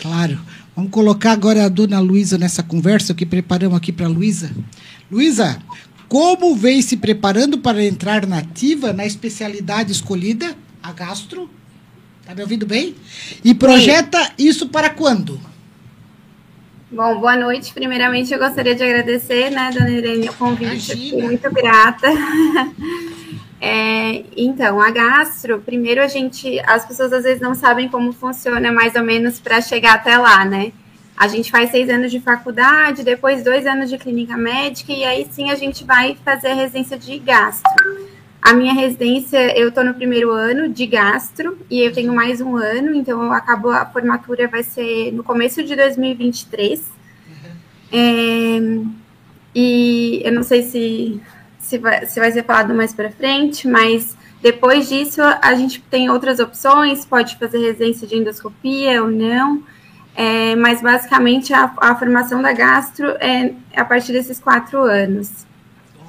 [0.02, 0.40] Claro.
[0.76, 4.52] Vamos colocar agora a dona Luísa nessa conversa que preparamos aqui para a Luísa.
[5.12, 5.60] Luísa,
[6.08, 11.50] como vem se preparando para entrar na ativa na especialidade escolhida, a gastro?
[12.26, 12.96] Tá me ouvindo bem?
[13.44, 15.40] E projeta isso para quando?
[16.92, 17.74] Bom, boa noite.
[17.74, 20.92] Primeiramente, eu gostaria de agradecer, né, dona Irene, o convite.
[20.92, 22.08] Fiquei muito grata.
[23.64, 28.72] É, então, a gastro, primeiro a gente, as pessoas às vezes não sabem como funciona
[28.72, 30.72] mais ou menos para chegar até lá, né?
[31.16, 35.28] A gente faz seis anos de faculdade, depois dois anos de clínica médica, e aí
[35.30, 37.72] sim a gente vai fazer a residência de gastro.
[38.42, 42.58] A minha residência, eu estou no primeiro ano de gastro e eu tenho mais um
[42.58, 46.82] ano, então eu acabo, a formatura vai ser no começo de 2023.
[47.94, 48.60] É,
[49.54, 51.22] e eu não sei se,
[51.60, 56.10] se, vai, se vai ser falado mais para frente, mas depois disso a gente tem
[56.10, 59.64] outras opções, pode fazer residência de endoscopia ou não.
[60.16, 65.46] É, mas basicamente a, a formação da gastro é a partir desses quatro anos.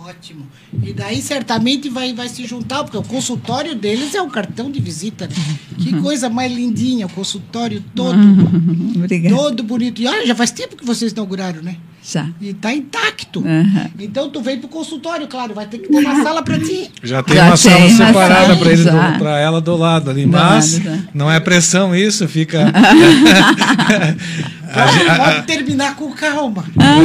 [0.04, 0.46] Ótimo.
[0.82, 4.80] E daí certamente vai, vai se juntar, porque o consultório deles é um cartão de
[4.80, 5.26] visita.
[5.28, 5.34] né?
[5.78, 8.18] Que coisa mais lindinha, o consultório todo,
[8.96, 9.34] Obrigada.
[9.36, 10.00] todo bonito.
[10.02, 11.76] E olha, já faz tempo que vocês inauguraram, né?
[12.04, 12.26] Já.
[12.40, 13.44] E tá intacto.
[13.46, 13.90] Aham.
[13.96, 16.90] Então tu vem pro consultório, claro, vai ter que ter uma sala para ti.
[17.00, 20.10] Já tem Já uma sala tem uma separada sala, para ele, para ela do lado
[20.10, 20.98] ali, Do mas lado, já.
[21.14, 22.66] não é pressão isso, fica.
[24.74, 26.64] A Pode, terminar com calma.
[26.74, 26.96] Tá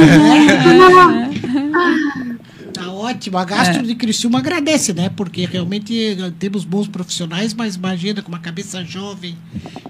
[3.10, 3.38] Ótimo.
[3.38, 5.08] A Gastro de Criciúma agradece, né?
[5.14, 9.36] Porque realmente eh, temos bons profissionais, mas imagina com uma cabeça jovem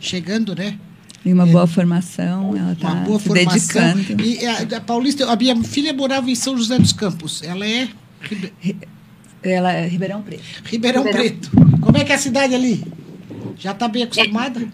[0.01, 0.79] chegando, né?
[1.25, 3.95] E uma boa formação, ela Uma está boa se formação.
[3.97, 4.23] dedicando.
[4.25, 7.43] E a, a Paulista, a minha filha morava em São José dos Campos.
[7.43, 7.89] Ela é
[8.21, 8.53] Ribe-
[9.43, 10.43] Ela é Ribeirão Preto.
[10.65, 11.37] Ribeirão Ribeirão.
[11.39, 11.51] Preto.
[11.81, 12.85] Como é que é a cidade ali?
[13.59, 14.67] Já está bem acostumada?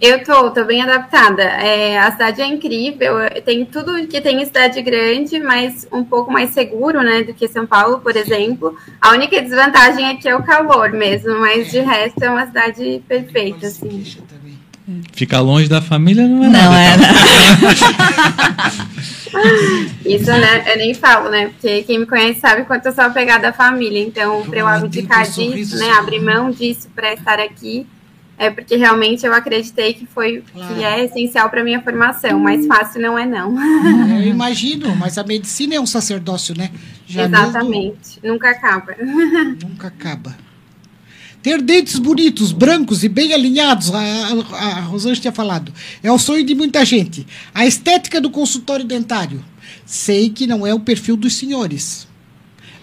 [0.00, 1.42] Eu tô, tô bem adaptada.
[1.42, 6.30] É, a cidade é incrível, tem tudo que tem em cidade grande, mas um pouco
[6.30, 8.76] mais seguro, né, do que São Paulo, por exemplo.
[9.00, 13.66] A única desvantagem aqui é o calor mesmo, mas de resto é uma cidade perfeita,
[13.68, 14.04] assim.
[15.12, 16.78] Ficar longe da família não é Não nada.
[16.78, 18.86] é, tá?
[20.04, 23.48] Isso, né, eu nem falo, né, porque quem me conhece sabe quanto eu sou apegada
[23.48, 24.00] à família.
[24.00, 27.86] Então, para eu abdicar disso, né, abrir mão disso para estar aqui,
[28.38, 30.74] é porque realmente eu acreditei que foi Claro.
[30.74, 32.38] que é essencial para minha formação.
[32.38, 33.56] Mais fácil não é não.
[34.20, 36.70] Eu imagino, mas a medicina é um sacerdócio, né?
[37.06, 38.94] Já mesmo- Exatamente, nunca acaba.
[39.62, 40.36] Nunca acaba.
[41.42, 45.72] Ter dentes bonitos, brancos e bem alinhados, a, a, a Rosângela tinha falado,
[46.02, 47.24] é o sonho de muita gente.
[47.54, 49.44] A estética do consultório dentário.
[49.84, 52.08] Sei que não é o perfil dos senhores.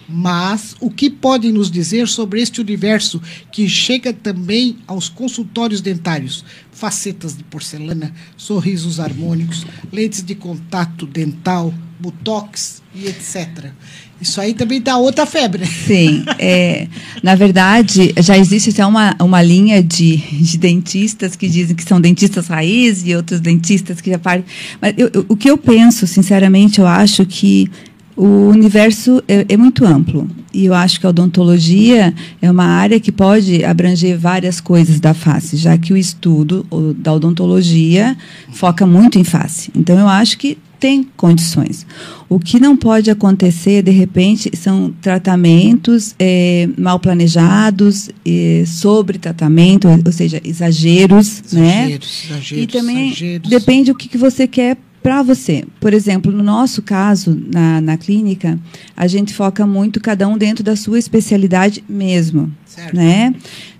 [0.07, 6.43] Mas o que podem nos dizer sobre este universo que chega também aos consultórios dentários?
[6.71, 13.71] Facetas de porcelana, sorrisos harmônicos, lentes de contato dental, botox e etc.
[14.19, 15.65] Isso aí também dá outra febre.
[15.65, 16.87] Sim, é,
[17.21, 21.99] na verdade, já existe até uma, uma linha de, de dentistas que dizem que são
[21.99, 24.45] dentistas raiz e outros dentistas que já partem.
[24.81, 27.69] Mas eu- eu- o que eu penso, sinceramente, eu acho que
[28.15, 30.27] o universo é, é muito amplo.
[30.53, 35.13] E eu acho que a odontologia é uma área que pode abranger várias coisas da
[35.13, 38.15] face, já que o estudo o, da odontologia
[38.51, 39.71] foca muito em face.
[39.75, 41.87] Então, eu acho que tem condições.
[42.27, 49.87] O que não pode acontecer, de repente, são tratamentos eh, mal planejados, eh, sobre tratamento,
[49.87, 51.85] ou seja, exageros, né?
[51.85, 53.49] Exageros, exageros, e também exageros.
[53.49, 55.65] depende o que, que você quer para você.
[55.81, 58.57] Por exemplo, no nosso caso, na, na clínica,
[58.95, 62.49] a gente foca muito cada um dentro da sua especialidade mesmo.
[62.75, 62.95] Certo.
[62.95, 63.33] Né?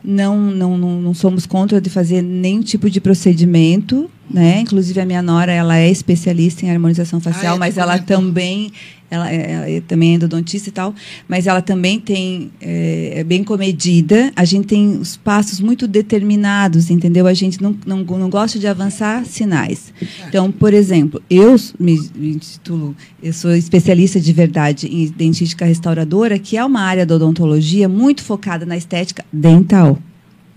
[0.03, 4.09] Não, não, não, não somos contra de fazer nenhum tipo de procedimento.
[4.29, 4.61] Né?
[4.61, 8.17] Inclusive, a minha nora ela é especialista em harmonização facial, Ah, é, mas ela comentou.
[8.17, 8.71] também
[9.13, 10.95] ela é, ela é também endodontista e tal,
[11.27, 14.31] mas ela também tem é, é bem comedida.
[14.35, 17.27] A gente tem os passos muito determinados, entendeu?
[17.27, 19.93] A gente não, não, não gosta de avançar sinais.
[20.27, 26.39] Então, por exemplo, eu me, me intitulo, eu sou especialista de verdade em dentística restauradora,
[26.39, 29.97] que é uma área da odontologia muito focada na estética dental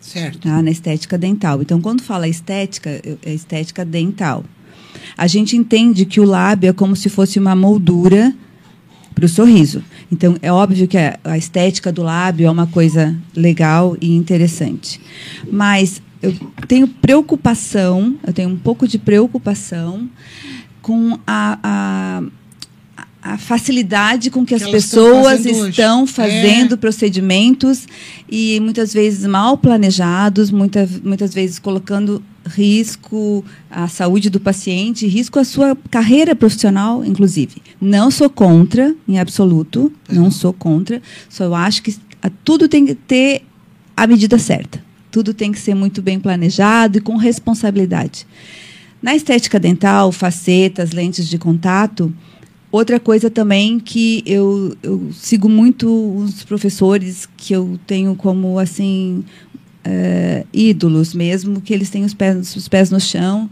[0.00, 0.38] Certo.
[0.40, 0.62] tá?
[0.62, 1.62] na estética dental.
[1.62, 2.90] Então, quando fala estética,
[3.24, 4.44] é estética dental.
[5.16, 8.34] A gente entende que o lábio é como se fosse uma moldura
[9.14, 9.82] para o sorriso.
[10.12, 15.00] Então, é óbvio que a, a estética do lábio é uma coisa legal e interessante.
[15.50, 16.34] Mas eu
[16.68, 20.08] tenho preocupação, eu tenho um pouco de preocupação
[20.82, 22.22] com a, a,
[23.32, 25.70] a facilidade com que as Que estão pessoas fazendo hoje.
[25.70, 26.06] estão É.
[26.06, 27.86] fazendo procedimentos
[28.30, 35.38] e muitas vezes mal planejados, muita, muitas vezes colocando risco à saúde do paciente, risco
[35.38, 37.56] à sua carreira profissional, inclusive.
[37.80, 42.86] Não sou contra, em absoluto, não sou contra, só eu acho que a- tudo tem
[42.86, 43.42] que ter
[43.96, 44.84] a medida certa.
[45.10, 48.26] Tudo tem que ser muito bem planejado e com responsabilidade.
[49.02, 52.12] Na estética dental, facetas, lentes de contato,
[52.70, 59.24] outra coisa também que eu, eu sigo muito os professores que eu tenho como assim
[59.84, 63.48] eh, ídolos mesmo, que eles têm os pés, os pés no chão.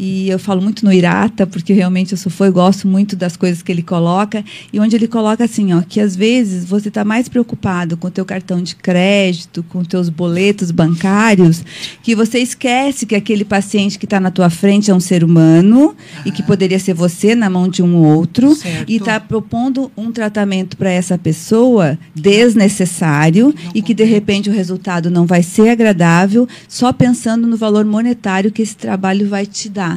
[0.00, 3.36] E eu falo muito no Irata, porque realmente eu sou fã e gosto muito das
[3.36, 4.44] coisas que ele coloca.
[4.72, 8.10] E onde ele coloca assim, ó, que às vezes você está mais preocupado com o
[8.10, 11.64] teu cartão de crédito, com teus boletos bancários,
[12.00, 15.96] que você esquece que aquele paciente que está na tua frente é um ser humano
[16.24, 18.88] e que poderia ser você na mão de um outro Certo.
[18.88, 25.10] e está propondo um tratamento para essa pessoa desnecessário e que de repente o resultado
[25.10, 29.87] não vai ser agradável, só pensando no valor monetário que esse trabalho vai te dar.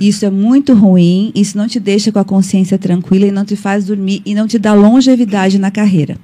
[0.00, 3.54] Isso é muito ruim, isso não te deixa com a consciência tranquila e não te
[3.54, 6.16] faz dormir e não te dá longevidade na carreira.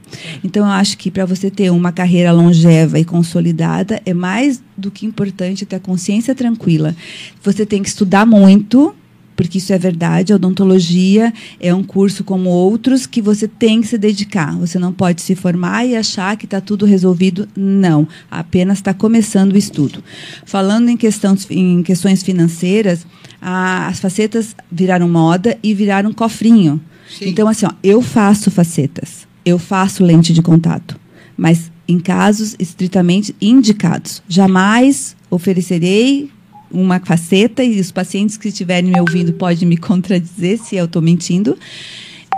[0.42, 4.90] Então, eu acho que para você ter uma carreira longeva e consolidada, é mais do
[4.90, 6.96] que importante ter a consciência tranquila.
[7.42, 8.94] Você tem que estudar muito,
[9.36, 10.32] porque isso é verdade.
[10.32, 14.54] A odontologia é um curso como outros que você tem que se dedicar.
[14.58, 17.48] Você não pode se formar e achar que está tudo resolvido.
[17.56, 18.06] Não.
[18.30, 20.02] Apenas está começando o estudo.
[20.44, 23.06] Falando em, questão, em questões financeiras,
[23.40, 26.80] a- as facetas viraram moda e viraram cofrinho.
[27.08, 27.28] Sim.
[27.28, 29.26] Então, assim, ó, eu faço facetas.
[29.44, 30.96] eu faço lente de contato,
[31.36, 34.22] mas em casos estritamente indicados.
[34.28, 36.30] Jamais oferecerei
[36.72, 41.02] uma faceta e os pacientes que estiverem me ouvindo podem me contradizer se eu estou
[41.02, 41.56] mentindo.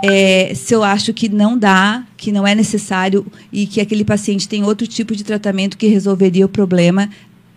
[0.03, 4.47] É, se eu acho que não dá, que não é necessário e que aquele paciente
[4.47, 7.09] tem outro tipo de tratamento que resolveria o problema,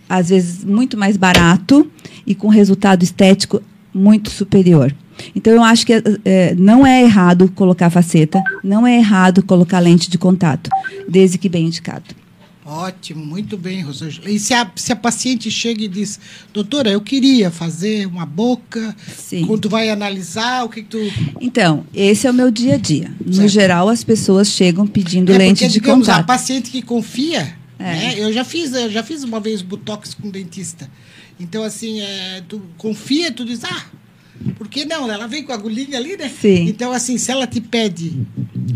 [0.08, 1.90] às vezes muito mais barato
[2.26, 3.60] e com resultado estético
[3.92, 4.94] muito superior.
[5.34, 5.92] Então, eu acho que
[6.24, 10.70] é, não é errado colocar faceta, não é errado colocar lente de contato,
[11.08, 12.14] desde que bem indicado.
[12.70, 14.28] Ótimo, muito bem, Rosângela.
[14.30, 16.20] E se a, se a paciente chega e diz,
[16.52, 19.46] doutora, eu queria fazer uma boca, Sim.
[19.46, 20.98] quando vai analisar, o que, que tu.
[21.40, 23.10] Então, esse é o meu dia a dia.
[23.24, 23.48] No Certo.
[23.48, 26.26] geral, as pessoas chegam pedindo é lente porque, de digamos, a contato.
[26.26, 27.84] paciente que confia, É.
[27.84, 28.14] né?
[28.18, 30.90] Eu já fiz, eu já fiz uma vez botox com dentista.
[31.40, 33.86] Então, assim, é, tu confia, tu diz, ah,
[34.56, 35.10] por que não?
[35.10, 36.28] Ela vem com a agulhinha ali, né?
[36.28, 36.68] Sim.
[36.68, 38.12] Então, assim, se ela te pede,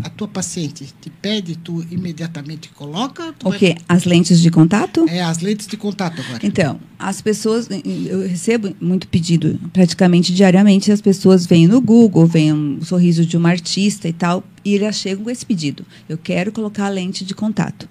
[0.03, 3.33] a tua paciente te pede, tu imediatamente coloca.
[3.39, 3.75] Tu O vai- quê?
[3.87, 5.05] As lentes de contato?
[5.09, 6.39] É, as lentes de contato agora.
[6.45, 7.67] Então, as pessoas,
[8.05, 13.37] eu recebo muito pedido, praticamente diariamente, as pessoas vêm no Google, vêm um sorriso de
[13.37, 15.85] uma artista e tal, e elas chegam com esse pedido.
[16.07, 17.87] Eu quero colocar a lente de contato.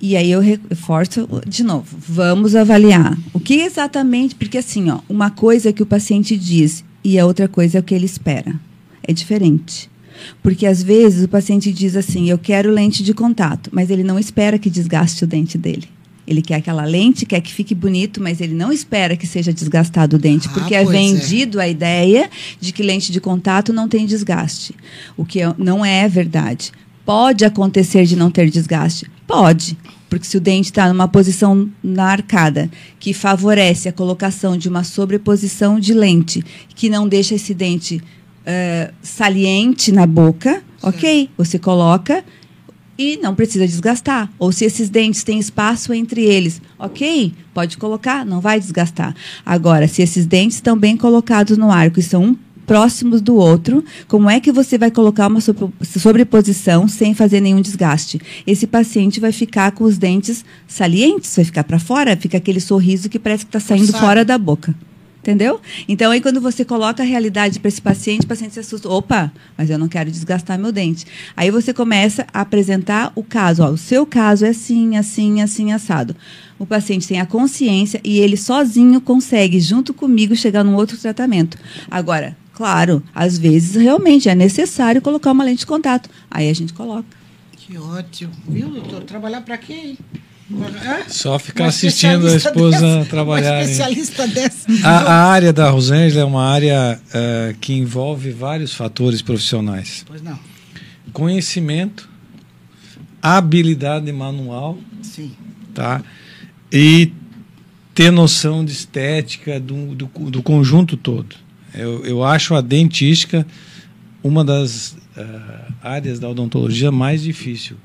[0.00, 3.18] E aí eu reforço de novo, vamos avaliar.
[3.34, 7.26] O que exatamente, porque assim, ó, uma coisa é que o paciente diz e a
[7.26, 8.54] outra coisa é o que ele espera.
[9.06, 9.90] É diferente.
[10.42, 14.18] Porque às vezes o paciente diz assim, eu quero lente de contato, mas ele não
[14.18, 15.86] espera que desgaste o dente dele.
[16.26, 20.16] Ele quer aquela lente, quer que fique bonito, mas ele não espera que seja desgastado
[20.16, 20.84] o dente, Ah, porque é é.
[20.84, 24.74] vendido a ideia de que lente de contato não tem desgaste,
[25.16, 26.70] o que é- não é verdade.
[27.10, 29.10] Pode acontecer de não ter desgaste?
[29.26, 29.76] Pode,
[30.08, 32.70] porque se o dente está numa posição na arcada
[33.00, 38.00] que favorece a colocação de uma sobreposição de lente, que não deixa esse dente
[38.46, 41.28] eh, saliente na boca, ok?
[41.36, 42.24] Você coloca
[42.96, 44.30] e não precisa desgastar.
[44.38, 49.16] Ou se esses dentes têm espaço entre eles, ok, pode colocar, não vai desgastar.
[49.44, 52.36] Agora, se esses dentes estão bem colocados no arco e são um
[52.70, 57.60] próximos do outro, como é que você vai colocar uma sobre- sobreposição sem fazer nenhum
[57.60, 58.20] desgaste?
[58.46, 63.08] Esse paciente vai ficar com os dentes salientes, vai ficar para fora, fica aquele sorriso
[63.08, 64.72] que parece que está saindo fora da boca.
[65.18, 65.60] Entendeu?
[65.88, 68.88] Então, aí, quando você coloca a realidade para esse paciente, o paciente se assusta.
[68.88, 71.04] Opa, mas eu não quero desgastar meu dente.
[71.36, 73.64] Aí você começa a apresentar o caso.
[73.64, 76.14] Ó, o seu caso é assim, assim, assim, assado.
[76.56, 81.58] O paciente tem a consciência e ele sozinho consegue, junto comigo, chegar num outro tratamento.
[81.90, 86.10] Agora, claro, às vezes realmente é necessário colocar uma lente de contato.
[86.30, 87.06] Aí a gente coloca.
[87.56, 88.32] Que ótimo.
[88.46, 89.00] Viu, doutor?
[89.04, 89.98] Trabalhar para quê, hein?
[90.84, 91.08] Hã?
[91.08, 93.60] Só ficar Uma assistindo a esposa dessa, trabalhar.
[93.60, 93.62] Hein?
[93.62, 94.66] especialista dessa.
[94.84, 100.20] A, a área da Rosângela é uma área eh, que envolve vários fatores profissionais: Pois
[100.20, 100.38] não.
[101.14, 102.10] conhecimento,
[103.22, 105.32] habilidade manual, Sim.
[105.72, 106.02] tá?
[106.70, 107.10] E
[107.94, 111.36] ter noção de estética do, do, do conjunto todo.
[111.74, 113.46] Eu, eu acho a dentística
[114.22, 117.76] uma das ah, áreas da odontologia mais difícil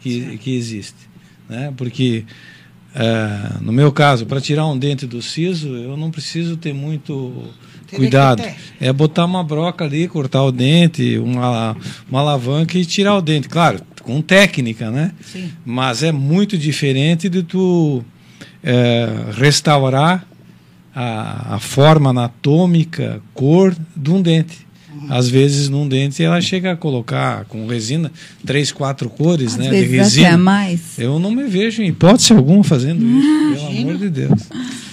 [0.00, 1.08] que, que existe,
[1.48, 1.72] né?
[1.76, 2.24] Porque
[2.94, 7.44] ah, no meu caso, para tirar um dente do siso, eu não preciso ter muito
[7.94, 8.42] cuidado.
[8.80, 11.76] É botar uma broca ali, cortar o dente, uma,
[12.10, 13.48] uma alavanca e tirar o dente.
[13.48, 15.12] Claro, com técnica, né?
[15.20, 15.50] Sim.
[15.64, 18.04] Mas é muito diferente de tu
[18.62, 20.27] eh, restaurar
[20.94, 24.66] a, a forma anatômica, cor de um dente.
[25.08, 28.10] Às vezes, num dente, ela chega a colocar com resina
[28.44, 30.28] três, quatro cores Às né, de vezes resina.
[30.28, 30.98] até mais.
[30.98, 34.42] Eu não me vejo em hipótese alguma fazendo isso, pelo amor de Deus.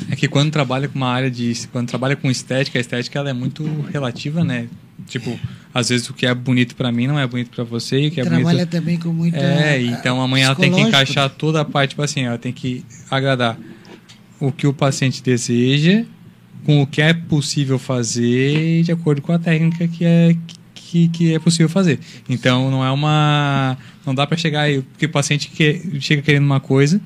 [0.10, 1.54] É que quando trabalha com uma área de.
[1.72, 4.68] Quando trabalha com estética, a estética ela é muito relativa, né?
[5.08, 5.38] Tipo,
[5.74, 8.12] às vezes o que é bonito pra mim não é bonito pra você e o
[8.12, 8.70] que é Trabalha bonito.
[8.70, 9.36] também com muito.
[9.36, 12.86] É, então amanhã ela tem que encaixar toda a parte, tipo assim, ela tem que
[13.10, 13.58] agradar
[14.40, 16.04] o que o paciente deseja,
[16.66, 20.36] com o que é possível fazer, de acordo com a técnica que é,
[20.74, 22.00] que, que é possível fazer.
[22.30, 23.78] Então não é uma.
[24.06, 27.02] Não dá pra chegar aí, porque o paciente que, chega querendo uma coisa.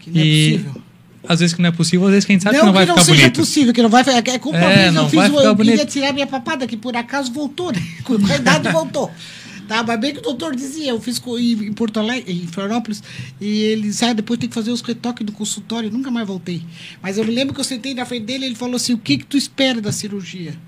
[0.00, 0.82] Que não é e possível.
[1.28, 2.72] às vezes que não é possível, às vezes que a gente sabe não que não
[2.72, 3.36] vai que não ficar seja bonito.
[3.40, 5.86] possível, que não vai É culpa É, minha, não eu fiz ficar eu queria bonito.
[5.86, 7.82] tirar minha papada, que por acaso voltou, né?
[8.04, 9.10] Com a idade voltou.
[9.70, 13.00] Tá, mas bem que o doutor dizia, eu fiz em Porto Alegre, em Florianópolis,
[13.40, 16.60] e ele disse, ah, depois tem que fazer os retoques do consultório, nunca mais voltei.
[17.00, 18.98] Mas eu me lembro que eu sentei na frente dele e ele falou assim, o
[18.98, 20.58] que que tu espera da cirurgia?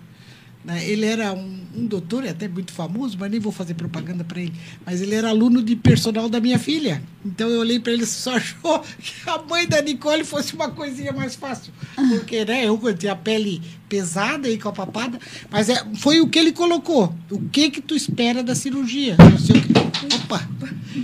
[0.65, 4.23] Né, Ele era um, um doutor, é até muito famoso, mas nem vou fazer propaganda
[4.23, 4.53] para ele.
[4.87, 7.03] Mas ele era aluno de personal da minha filha.
[7.27, 10.71] Então eu olhei para ele e só achou que a mãe da Nicole fosse uma
[10.71, 11.73] coisinha mais fácil.
[11.97, 15.19] Porque, né, eu tinha a pele pesada e com a papada.
[15.51, 17.13] Mas é, foi o que ele colocou.
[17.29, 19.17] O que que tu espera da cirurgia?
[19.33, 19.73] Eu sei o que-
[20.15, 20.49] Opa,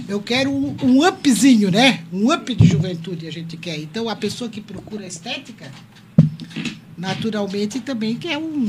[0.08, 2.04] eu quero um, um upzinho, né?
[2.12, 3.76] Um up de juventude a gente quer.
[3.78, 5.70] Então a pessoa que procura estética,
[6.96, 8.68] naturalmente também quer um,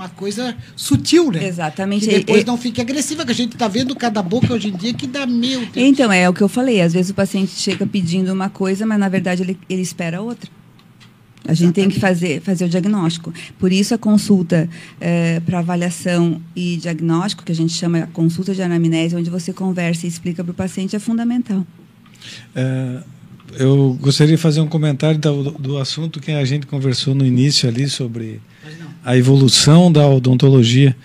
[0.00, 1.46] uma coisa sutil, né?
[1.46, 2.06] Exatamente.
[2.08, 4.76] Que depois E- não fique agressiva, que a gente tá vendo cada boca hoje em
[4.76, 5.70] dia que dá meu Deus.
[5.76, 6.80] Então, é o que eu falei.
[6.80, 10.50] Às vezes o paciente chega pedindo uma coisa, mas na verdade ele, ele espera outra.
[11.46, 13.32] A gente tem que fazer, fazer o diagnóstico.
[13.58, 14.68] Por isso, a consulta
[15.46, 20.06] para avaliação e diagnóstico, que a gente chama a consulta de anamnese, onde você conversa
[20.06, 21.66] e explica para o paciente, é fundamental.
[22.54, 23.02] É,
[23.58, 27.68] eu gostaria de fazer um comentário do, do assunto que a gente conversou no início
[27.68, 28.40] ali sobre
[29.04, 30.96] a evolução da odontologia.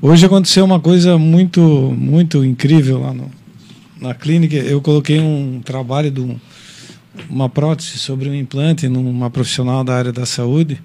[0.00, 1.60] Hoje aconteceu uma coisa muito
[1.96, 3.30] muito incrível lá no,
[4.00, 4.56] na clínica.
[4.56, 6.36] Eu coloquei um trabalho de um-
[7.28, 10.80] uma prótese sobre um implante numa profissional da área da saúde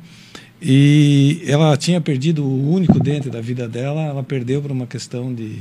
[0.62, 4.02] e ela tinha perdido o único dente da vida dela.
[4.02, 5.60] Ela perdeu por uma questão de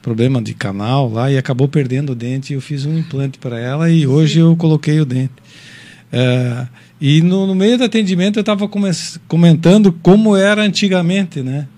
[0.00, 2.52] problema de canal lá e acabou perdendo o dente.
[2.54, 5.32] Eu fiz um implante para ela e hoje eu coloquei o dente.
[6.10, 6.66] É,
[7.00, 8.68] e no, no meio do atendimento eu estava
[9.28, 11.68] comentando como era antigamente, né?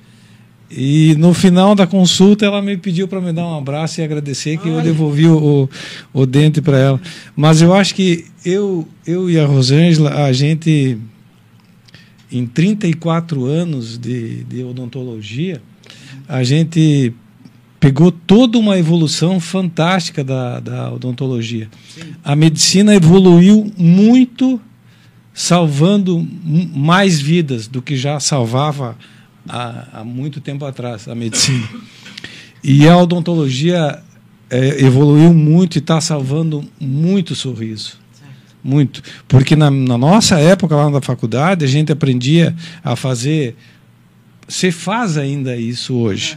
[0.70, 4.56] E no final da consulta ela me pediu para me dar um abraço e agradecer
[4.56, 5.68] que eu devolvi o,
[6.14, 7.00] o, o dente para ela.
[7.34, 10.96] Mas eu acho que eu, eu e a Rosângela, a gente,
[12.30, 15.60] em 34 anos de, de odontologia,
[16.28, 17.12] a gente
[17.80, 21.68] pegou toda uma evolução fantástica da, da odontologia.
[22.22, 24.60] A medicina evoluiu muito,
[25.40, 28.94] salvando mais vidas do que já salvava
[29.48, 31.66] há, há muito tempo atrás a medicina.
[32.62, 34.02] E a odontologia
[34.50, 37.98] eh, evoluiu muito e está salvando muito sorriso.
[38.62, 39.02] Muito.
[39.26, 43.56] Porque na, na nossa época, lá na faculdade, a gente aprendia a fazer.
[44.46, 46.36] Você faz ainda isso hoje.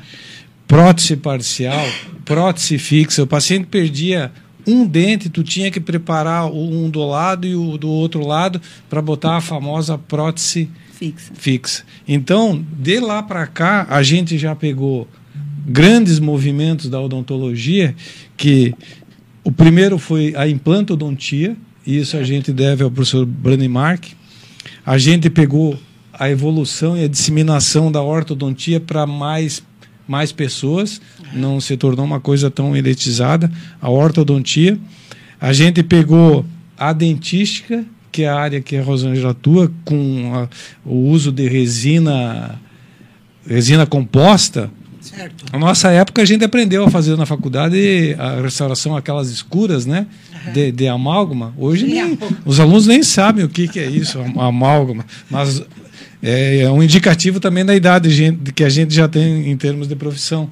[0.66, 1.86] Prótese parcial,
[2.24, 3.22] prótese fixa.
[3.22, 4.32] O paciente perdia
[4.68, 8.62] um dente, tu tinha que preparar o- um do lado e o do outro lado
[8.90, 11.34] para botar a famosa prótese Fixa.
[11.36, 11.84] fixa.
[12.08, 15.08] Então, de lá para cá, a gente já pegou
[15.66, 17.96] grandes movimentos da odontologia,
[18.38, 18.74] que
[19.44, 21.56] o primeiro foi a implantodontia,
[21.86, 24.12] e isso a gente deve ao professor Branimark.
[24.86, 25.78] A gente pegou
[26.14, 29.64] a evolução e a disseminação da ortodontia para mais
[30.08, 31.02] mais pessoas,
[31.34, 33.52] não se tornou uma coisa tão elitizada,
[33.82, 34.78] a ortodontia.
[35.40, 36.46] A gente pegou
[36.78, 40.48] a dentística, que é a área que a Rosângela atua, com a-
[40.86, 42.60] o uso de resina,
[43.48, 44.70] resina composta.
[45.02, 45.46] Certo.
[45.52, 50.08] Na nossa época, a gente aprendeu a fazer na faculdade a restauração, aquelas escuras, né?
[50.54, 51.54] De, de amálgama.
[51.58, 55.06] Hoje, nem, os alunos nem sabem o que, que é isso, am- amálgama.
[55.30, 55.62] Mas
[56.24, 58.10] é, é um indicativo também da idade
[58.56, 60.50] que a gente já tem em termos de profissão.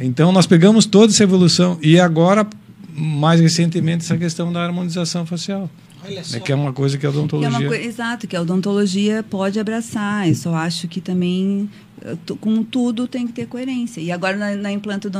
[0.00, 1.78] Então, nós pegamos toda essa evolução.
[1.82, 2.46] E agora,
[2.94, 5.70] mais recentemente, essa questão da harmonização facial.
[6.04, 6.36] Olha só.
[6.36, 7.50] É que é uma coisa que a Que é odontologia...
[7.58, 10.28] uma coi- exato, que a odontologia pode abraçar.
[10.28, 11.68] Eu só acho que também,
[12.04, 14.00] eh, com tudo, tem que ter coerência.
[14.00, 14.68] E agora na, na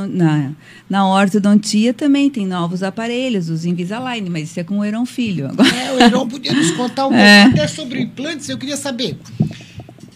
[0.09, 0.51] na,
[0.89, 5.47] na ortodontia também tem novos aparelhos, os Invisalign, mas isso é com o Heron Filho.
[5.49, 7.43] Agora, É, o Heron podia nos contar um pouco É.
[7.43, 8.47] até sobre implantes.
[8.47, 9.17] Eu queria saber.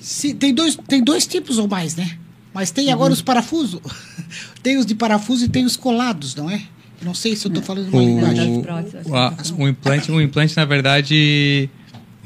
[0.02, 2.18] Se, tem, dois, tem dois tipos ou mais, né?
[2.54, 3.80] Mas tem agora os parafusos.
[4.62, 6.62] tem os de parafuso e tem os colados, não é?
[7.02, 8.64] Não sei se eu estou falando uma linguagem.
[9.06, 11.70] O, a- o implante, o implante, na verdade,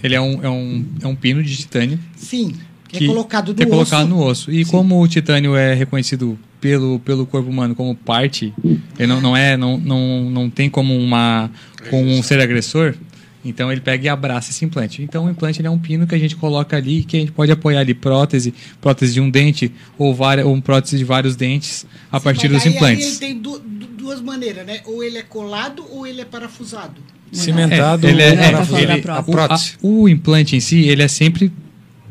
[0.03, 1.99] ele é um, é um, é um pino de titânio.
[2.15, 2.53] Sim,
[2.87, 4.09] que, é colocado no que é colocado osso.
[4.09, 4.51] no osso.
[4.51, 8.53] E como o titânio é reconhecido pelo, pelo corpo humano como parte,
[8.97, 11.49] ele não, não é, não, não, não tem como uma
[11.89, 12.95] como um ser agressor.
[13.45, 15.01] Então ele pega e abraça esse implante.
[15.03, 17.31] Então o implante ele é um pino que a gente coloca ali, que a gente
[17.31, 21.85] pode apoiar ali prótese, prótese de um dente ou várias, ou prótese de vários dentes
[22.11, 23.05] a partir Mas dos aí- aí implantes.
[23.07, 24.81] ele tem du- du- duas maneiras, né?
[24.85, 26.95] Ou ele é colado ou ele é parafusado.
[27.31, 28.83] Cimentado É, ele é, ou é, parafusado?
[28.83, 29.73] ele- A o- prótese.
[29.73, 31.51] a- o implante em si, ele é sempre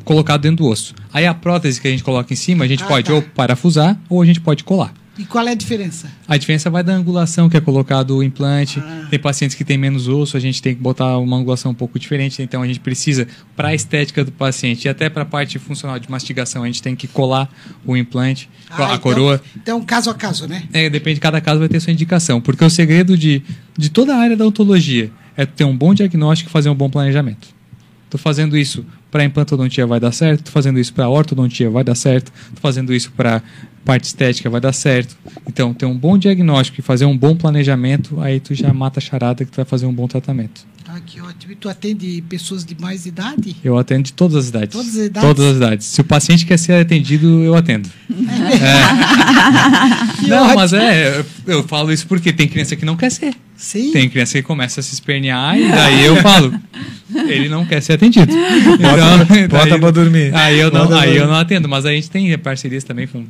[0.05, 0.95] colocado dentro do osso.
[1.12, 3.14] Aí a prótese que a gente coloca em cima, a gente Ah, pode tá.
[3.14, 4.93] ou parafusar ou a gente pode colar.
[5.17, 6.11] E qual é a diferença?
[6.27, 8.81] A diferença vai da angulação que é colocado o implante.
[8.81, 9.07] Ah.
[9.09, 11.99] Tem pacientes que têm menos osso, a gente tem que botar uma angulação um pouco
[11.99, 12.43] diferente.
[12.43, 15.99] Então a gente precisa, para a estética do paciente e até para a parte funcional
[15.99, 17.49] de mastigação, a gente tem que colar
[17.87, 19.41] o implante, Ah, a então- coroa.
[19.57, 20.65] Então, caso a caso, né?
[20.73, 22.41] É, depende, cada caso vai ter sua indicação.
[22.41, 23.43] Porque o segredo de,
[23.79, 26.91] de toda a área da odontologia é ter um bom diagnóstico e fazer um bom
[26.91, 27.49] planejamento.
[28.11, 31.95] Tô fazendo isso para implantodontia vai dar certo, tô fazendo isso para ortodontia vai dar
[31.95, 33.41] certo, tô fazendo isso para
[33.85, 35.16] parte estética vai dar certo.
[35.47, 39.03] Então, ter um bom diagnóstico e fazer um bom planejamento, aí tu já mata a
[39.03, 40.62] charada que tu vai fazer um bom tratamento.
[40.87, 41.53] Ah, que ótimo.
[41.53, 43.57] E tu atende pessoas de mais idade?
[43.64, 44.70] Eu atendo de todas as idades.
[44.76, 45.28] Todas as idades?
[45.28, 45.87] Todas as idades.
[45.89, 47.89] Se o paciente quer ser atendido, eu atendo.
[50.20, 50.55] Que Não, ótimo.
[50.57, 53.35] mas é, eu- eu falo isso porque tem criança que não quer ser.
[53.57, 53.91] Sim.
[53.93, 56.53] Tem criança que começa a se espernear e daí eu falo,
[57.28, 58.32] ele não quer ser atendido.
[58.32, 60.35] Então, bota daí- pra dormir.
[60.35, 63.24] Aí eu, não, Bota aí eu não atendo, mas a gente tem parcerias também com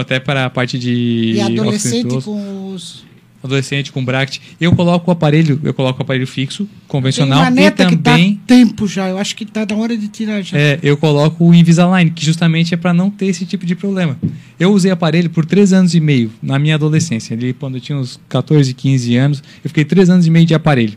[0.00, 3.04] até para a parte de E adolescente com os.
[3.42, 4.40] adolescente com Bract.
[4.60, 7.96] Eu coloco o aparelho, eu coloco o aparelho fixo, Tem convencional uma e neta que
[7.96, 9.08] também tempo já.
[9.08, 10.56] Eu acho que tá na hora de tirar já.
[10.58, 14.18] é, eu coloco o Invisalign, que justamente é para não ter esse tipo de problema.
[14.58, 17.36] Eu usei aparelho por três anos e meio na minha adolescência.
[17.36, 20.54] Ali, quando eu tinha uns 14, 15 anos, eu fiquei três anos e meio de
[20.54, 20.94] aparelho.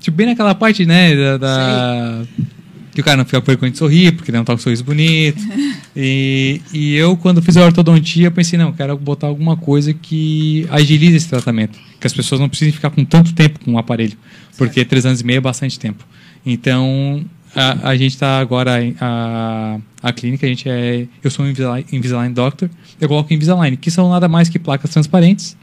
[0.00, 1.36] Tipo, bem naquela parte, né, da...
[1.38, 2.22] da-
[2.98, 5.40] que o cara não fica vergonha de sorrir, porque não tá com um sorriso bonito.
[6.00, 9.92] E, e eu, quando fiz a ortodontia, eu pensei, não, eu quero botar alguma coisa
[9.92, 11.76] que agilize esse tratamento.
[11.98, 14.16] Que as pessoas não precisem ficar com tanto tempo com o aparelho.
[14.56, 16.04] Porque três anos e meio é bastante tempo.
[16.46, 21.48] Então, a, a gente está agora, a, a clínica, a gente é, eu sou um
[21.48, 22.70] Invisalign, Invisalign Doctor,
[23.00, 25.56] eu coloco Invisalign, que são nada mais que placas transparentes,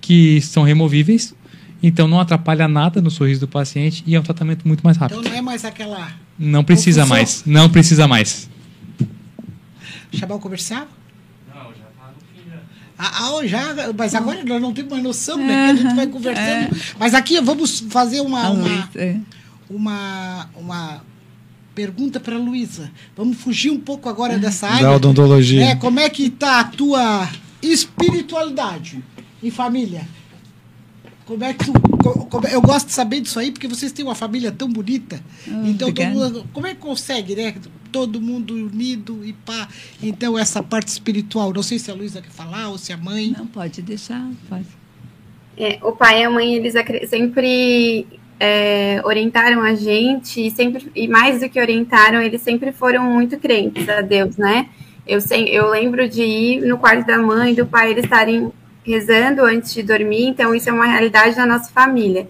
[0.00, 1.34] que são removíveis,
[1.82, 5.20] então não atrapalha nada no sorriso do paciente e é um tratamento muito mais rápido.
[5.20, 6.23] Então não é mais aquela.
[6.38, 7.16] Não precisa Confusão.
[7.16, 8.50] mais, não precisa mais.
[10.12, 10.86] Chamar o comercial?
[11.48, 12.50] Não, já tá no fim
[12.98, 15.46] Ah, ah, já, mas agora nós não temos mais noção, né?
[15.46, 16.76] Que a gente vai conversando.
[16.98, 19.16] Mas aqui vamos fazer uma, A uma, é.
[19.68, 21.04] uma, uma
[21.74, 22.90] pergunta para Luísa.
[23.16, 24.90] Vamos fugir um pouco agora dessa Da área.
[24.92, 25.64] odontologia.
[25.66, 27.28] É, como é que tá a tua
[27.62, 29.02] espiritualidade
[29.42, 30.06] em família?
[31.26, 34.04] Como é que tu, co- como- eu gosto de saber disso aí porque vocês têm
[34.04, 35.20] uma família tão bonita.
[35.46, 36.14] então todo obrigada.
[36.14, 37.54] mundo, como é que consegue, né?
[37.90, 39.68] Todo mundo unido e pá.
[40.02, 43.34] Então essa parte espiritual, não sei se a Luísa quer falar ou se a mãe.
[43.36, 44.28] Não, pode deixar.
[44.48, 44.66] Pode.
[45.56, 46.74] É, o pai e a mãe, eles
[47.08, 48.06] sempre
[48.40, 53.38] é, orientaram a gente, e, sempre, e mais do que orientaram, eles sempre foram muito
[53.38, 54.68] crentes a Deus, né?
[55.06, 58.50] Eu, sem, eu lembro de ir no quarto da mãe e do pai, eles estarem
[58.84, 62.28] rezando antes de dormir, então isso é uma realidade da nossa família.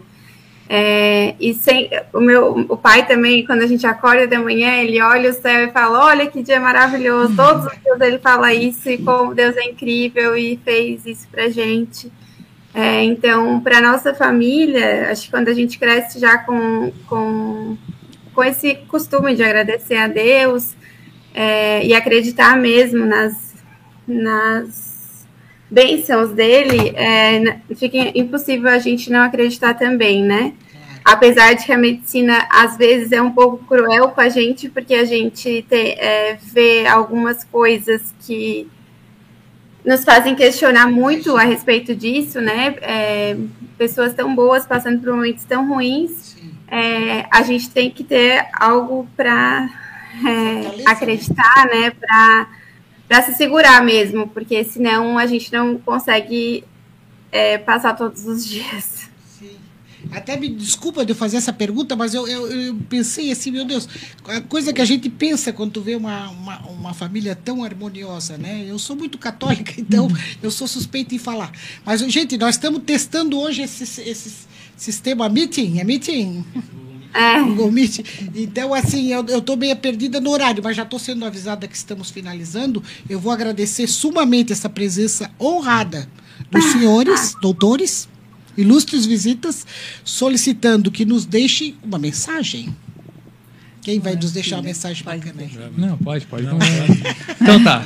[0.66, 5.00] É, e sem, o meu o pai também, quando a gente acorda de manhã, ele
[5.00, 7.36] olha o céu e fala: Olha que dia maravilhoso.
[7.36, 11.50] Todos os dias ele fala isso e como Deus é incrível e fez isso pra
[11.50, 12.11] gente.
[12.72, 17.76] É, então, para nossa família, acho que quando a gente cresce já com, com,
[18.34, 20.74] com esse costume de agradecer a Deus
[21.32, 23.55] é, e acreditar mesmo nas,
[24.09, 24.93] nas
[25.70, 30.52] bênçãos dele, é, fica impossível a gente não acreditar também, né?
[31.04, 34.94] Apesar de que a medicina às vezes é um pouco cruel com a gente, porque
[34.94, 38.66] a gente te- é, vê algumas coisas que
[39.84, 42.74] nos fazem questionar muito a respeito disso, né?
[42.80, 43.36] É,
[43.76, 46.36] pessoas tão boas passando por momentos tão ruins,
[46.68, 49.68] é, a gente tem que ter algo para
[50.86, 51.90] acreditar, né?
[51.90, 52.48] Para
[53.09, 56.64] para se segurar mesmo, porque senão a gente não consegue
[57.30, 59.05] é, passar todos os dias.
[60.12, 63.64] Até me desculpa de eu fazer essa pergunta, mas eu, eu, eu pensei assim, meu
[63.64, 63.88] Deus,
[64.26, 68.64] a coisa que a gente pensa quando vê uma, uma, uma família tão harmoniosa, né?
[68.66, 70.09] Eu sou muito católica, então
[70.42, 71.50] eu sou suspeita em falar.
[71.84, 74.46] Mas, gente, nós estamos testando hoje esse, esse
[74.76, 76.44] sistema meeting, é meeting?
[77.14, 77.40] É.
[77.40, 78.00] Google Meet.
[78.34, 81.76] Então, assim, eu, eu tô meio perdida no horário, mas já estou sendo avisada que
[81.76, 82.82] estamos finalizando.
[83.08, 86.08] Eu vou agradecer sumamente essa presença honrada
[86.50, 88.08] dos senhores, doutores,
[88.56, 89.64] ilustres visitas,
[90.04, 92.74] solicitando que nos deixe uma mensagem.
[93.80, 95.50] Quem vai nos deixar uma mensagem bacana aí?
[95.76, 96.46] Não, pode, pode.
[97.38, 97.84] Então tá.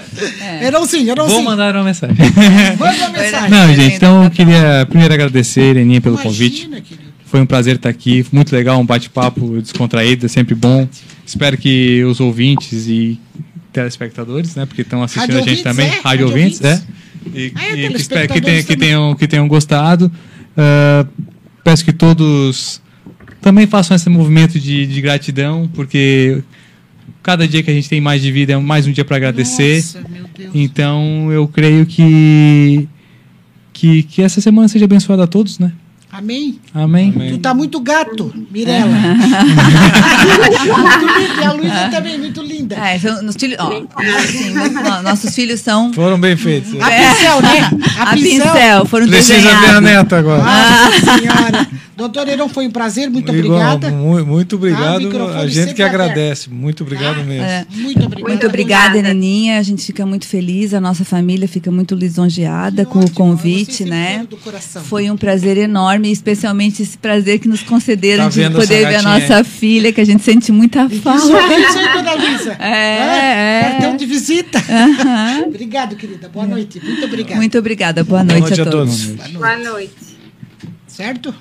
[0.63, 1.45] Eu não sim, eu não Vou sim.
[1.45, 2.17] mandar uma mensagem.
[2.79, 3.51] Manda uma mensagem.
[3.51, 6.83] Não, gente, então eu queria primeiro agradecer, Ireninha, pelo Imagina, convite.
[6.83, 7.08] querido.
[7.31, 10.89] Foi um prazer estar aqui, muito legal, um bate-papo descontraído, é sempre bom.
[11.27, 13.21] Espero que os ouvintes e
[13.71, 15.91] telespectadores, né, porque estão assistindo Rádio a gente também, é?
[15.91, 16.83] rádio Rádio ouvintes, é,
[17.35, 20.11] e, Ah, e espero que, tenha, que, tenham, que tenham gostado.
[20.57, 21.07] Ah,
[21.63, 22.81] peço que todos
[23.43, 26.43] também façam esse movimento de, de gratidão, porque
[27.23, 29.77] cada dia que a gente tem mais de vida é mais um dia para agradecer.
[29.77, 30.03] Nossa.
[30.55, 32.89] Então eu creio que,
[33.73, 35.73] que que essa semana seja abençoada a todos, né?
[36.11, 36.59] Amém?
[36.75, 37.13] Amém.
[37.33, 38.87] Tu tá muito gato, Mirella.
[38.87, 41.39] muito linda.
[41.39, 42.75] E a Luísa também, muito linda.
[42.77, 43.71] É, são, nos filhos, ó,
[44.19, 46.73] assim, no- nossos filhos são Foram bem feitos.
[46.81, 47.71] A pincel, né?
[47.99, 49.83] a pincel, foram Precisa ver a desenhados.
[49.83, 50.43] neta agora.
[50.43, 51.69] Nossa senhora.
[51.97, 53.91] Doutor Heron, foi um prazer, muito Igual, obrigada.
[53.91, 55.01] mu- muito Ah, o obrigado.
[55.01, 56.01] microfone a gente que aberto.
[56.01, 56.49] agradece.
[56.49, 57.43] Muito obrigado mesmo.
[57.45, 57.67] É.
[57.75, 58.29] Muito obrigada.
[58.29, 59.15] Muito obrigada, Obrigada.
[59.15, 59.59] Neninha.
[59.59, 63.79] A gente fica muito feliz, a nossa família fica muito lisonjeada com o Ótimo, convite,
[63.79, 64.07] vocês né?
[64.11, 64.85] sentiram do coração.
[64.85, 69.03] Foi um prazer enorme, especialmente esse prazer que nos concederam Tá de poder ver a
[69.03, 71.25] nossa filha, que a gente sente muita falta.
[71.59, 72.57] isso aí, dona Luísa.
[72.61, 73.71] É, é.
[73.71, 74.59] Cartão de visita.
[74.59, 75.45] Aham.
[75.47, 76.29] Obrigado, querida.
[76.29, 76.81] Boa noite.
[76.83, 77.37] Muito obrigada.
[77.37, 78.05] Muito obrigada.
[78.05, 79.05] Boa noite, a todos.
[79.07, 79.39] Boa noite.
[79.39, 79.95] Boa noite.
[80.87, 81.35] Certo?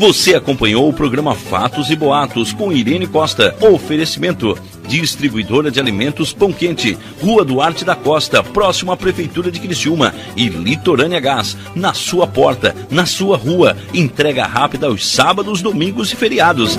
[0.00, 3.54] Você acompanhou o programa Fatos e Boatos com Irene Costa.
[3.60, 4.56] Oferecimento.
[4.88, 10.48] Distribuidora de Alimentos Pão Quente, Rua Duarte da Costa, próximo à Prefeitura de Criciúma e
[10.48, 13.76] Litorânea Gás, na sua porta, na sua rua.
[13.92, 16.78] Entrega rápida aos sábados, domingos e feriados.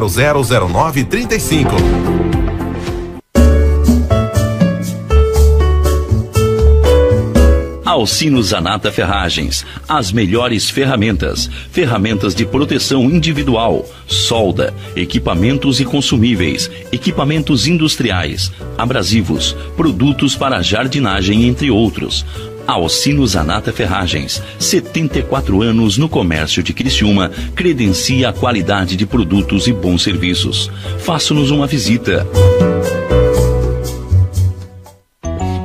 [0.00, 2.14] 0009 35.
[7.94, 17.68] Alcino Zanata Ferragens, as melhores ferramentas, ferramentas de proteção individual, solda, equipamentos e consumíveis, equipamentos
[17.68, 22.26] industriais, abrasivos, produtos para jardinagem, entre outros.
[22.66, 29.72] Alcino Zanata Ferragens, 74 anos no comércio de Criciúma, credencia a qualidade de produtos e
[29.72, 30.70] bons serviços.
[30.98, 32.26] Faça-nos uma visita.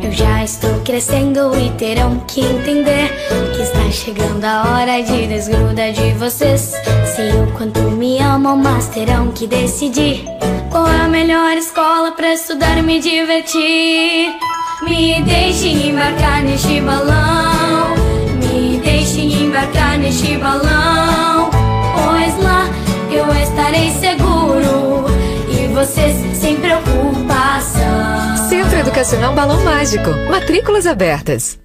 [0.03, 3.11] Eu já estou crescendo e terão que entender
[3.55, 6.73] que está chegando a hora de desgruda de vocês.
[7.15, 10.23] Sei o quanto me amam, mas terão que decidir
[10.71, 14.48] qual é a melhor escola para estudar e me divertir.
[14.81, 17.95] Me deixe embarcar neste balão,
[18.39, 22.65] me deixe embarcar neste balão, pois lá
[23.11, 25.05] eu estarei seguro
[25.49, 28.37] e vocês sem preocupação.
[28.47, 30.11] Centro Educacional Balão Mágico.
[30.29, 31.59] Matrículas abertas.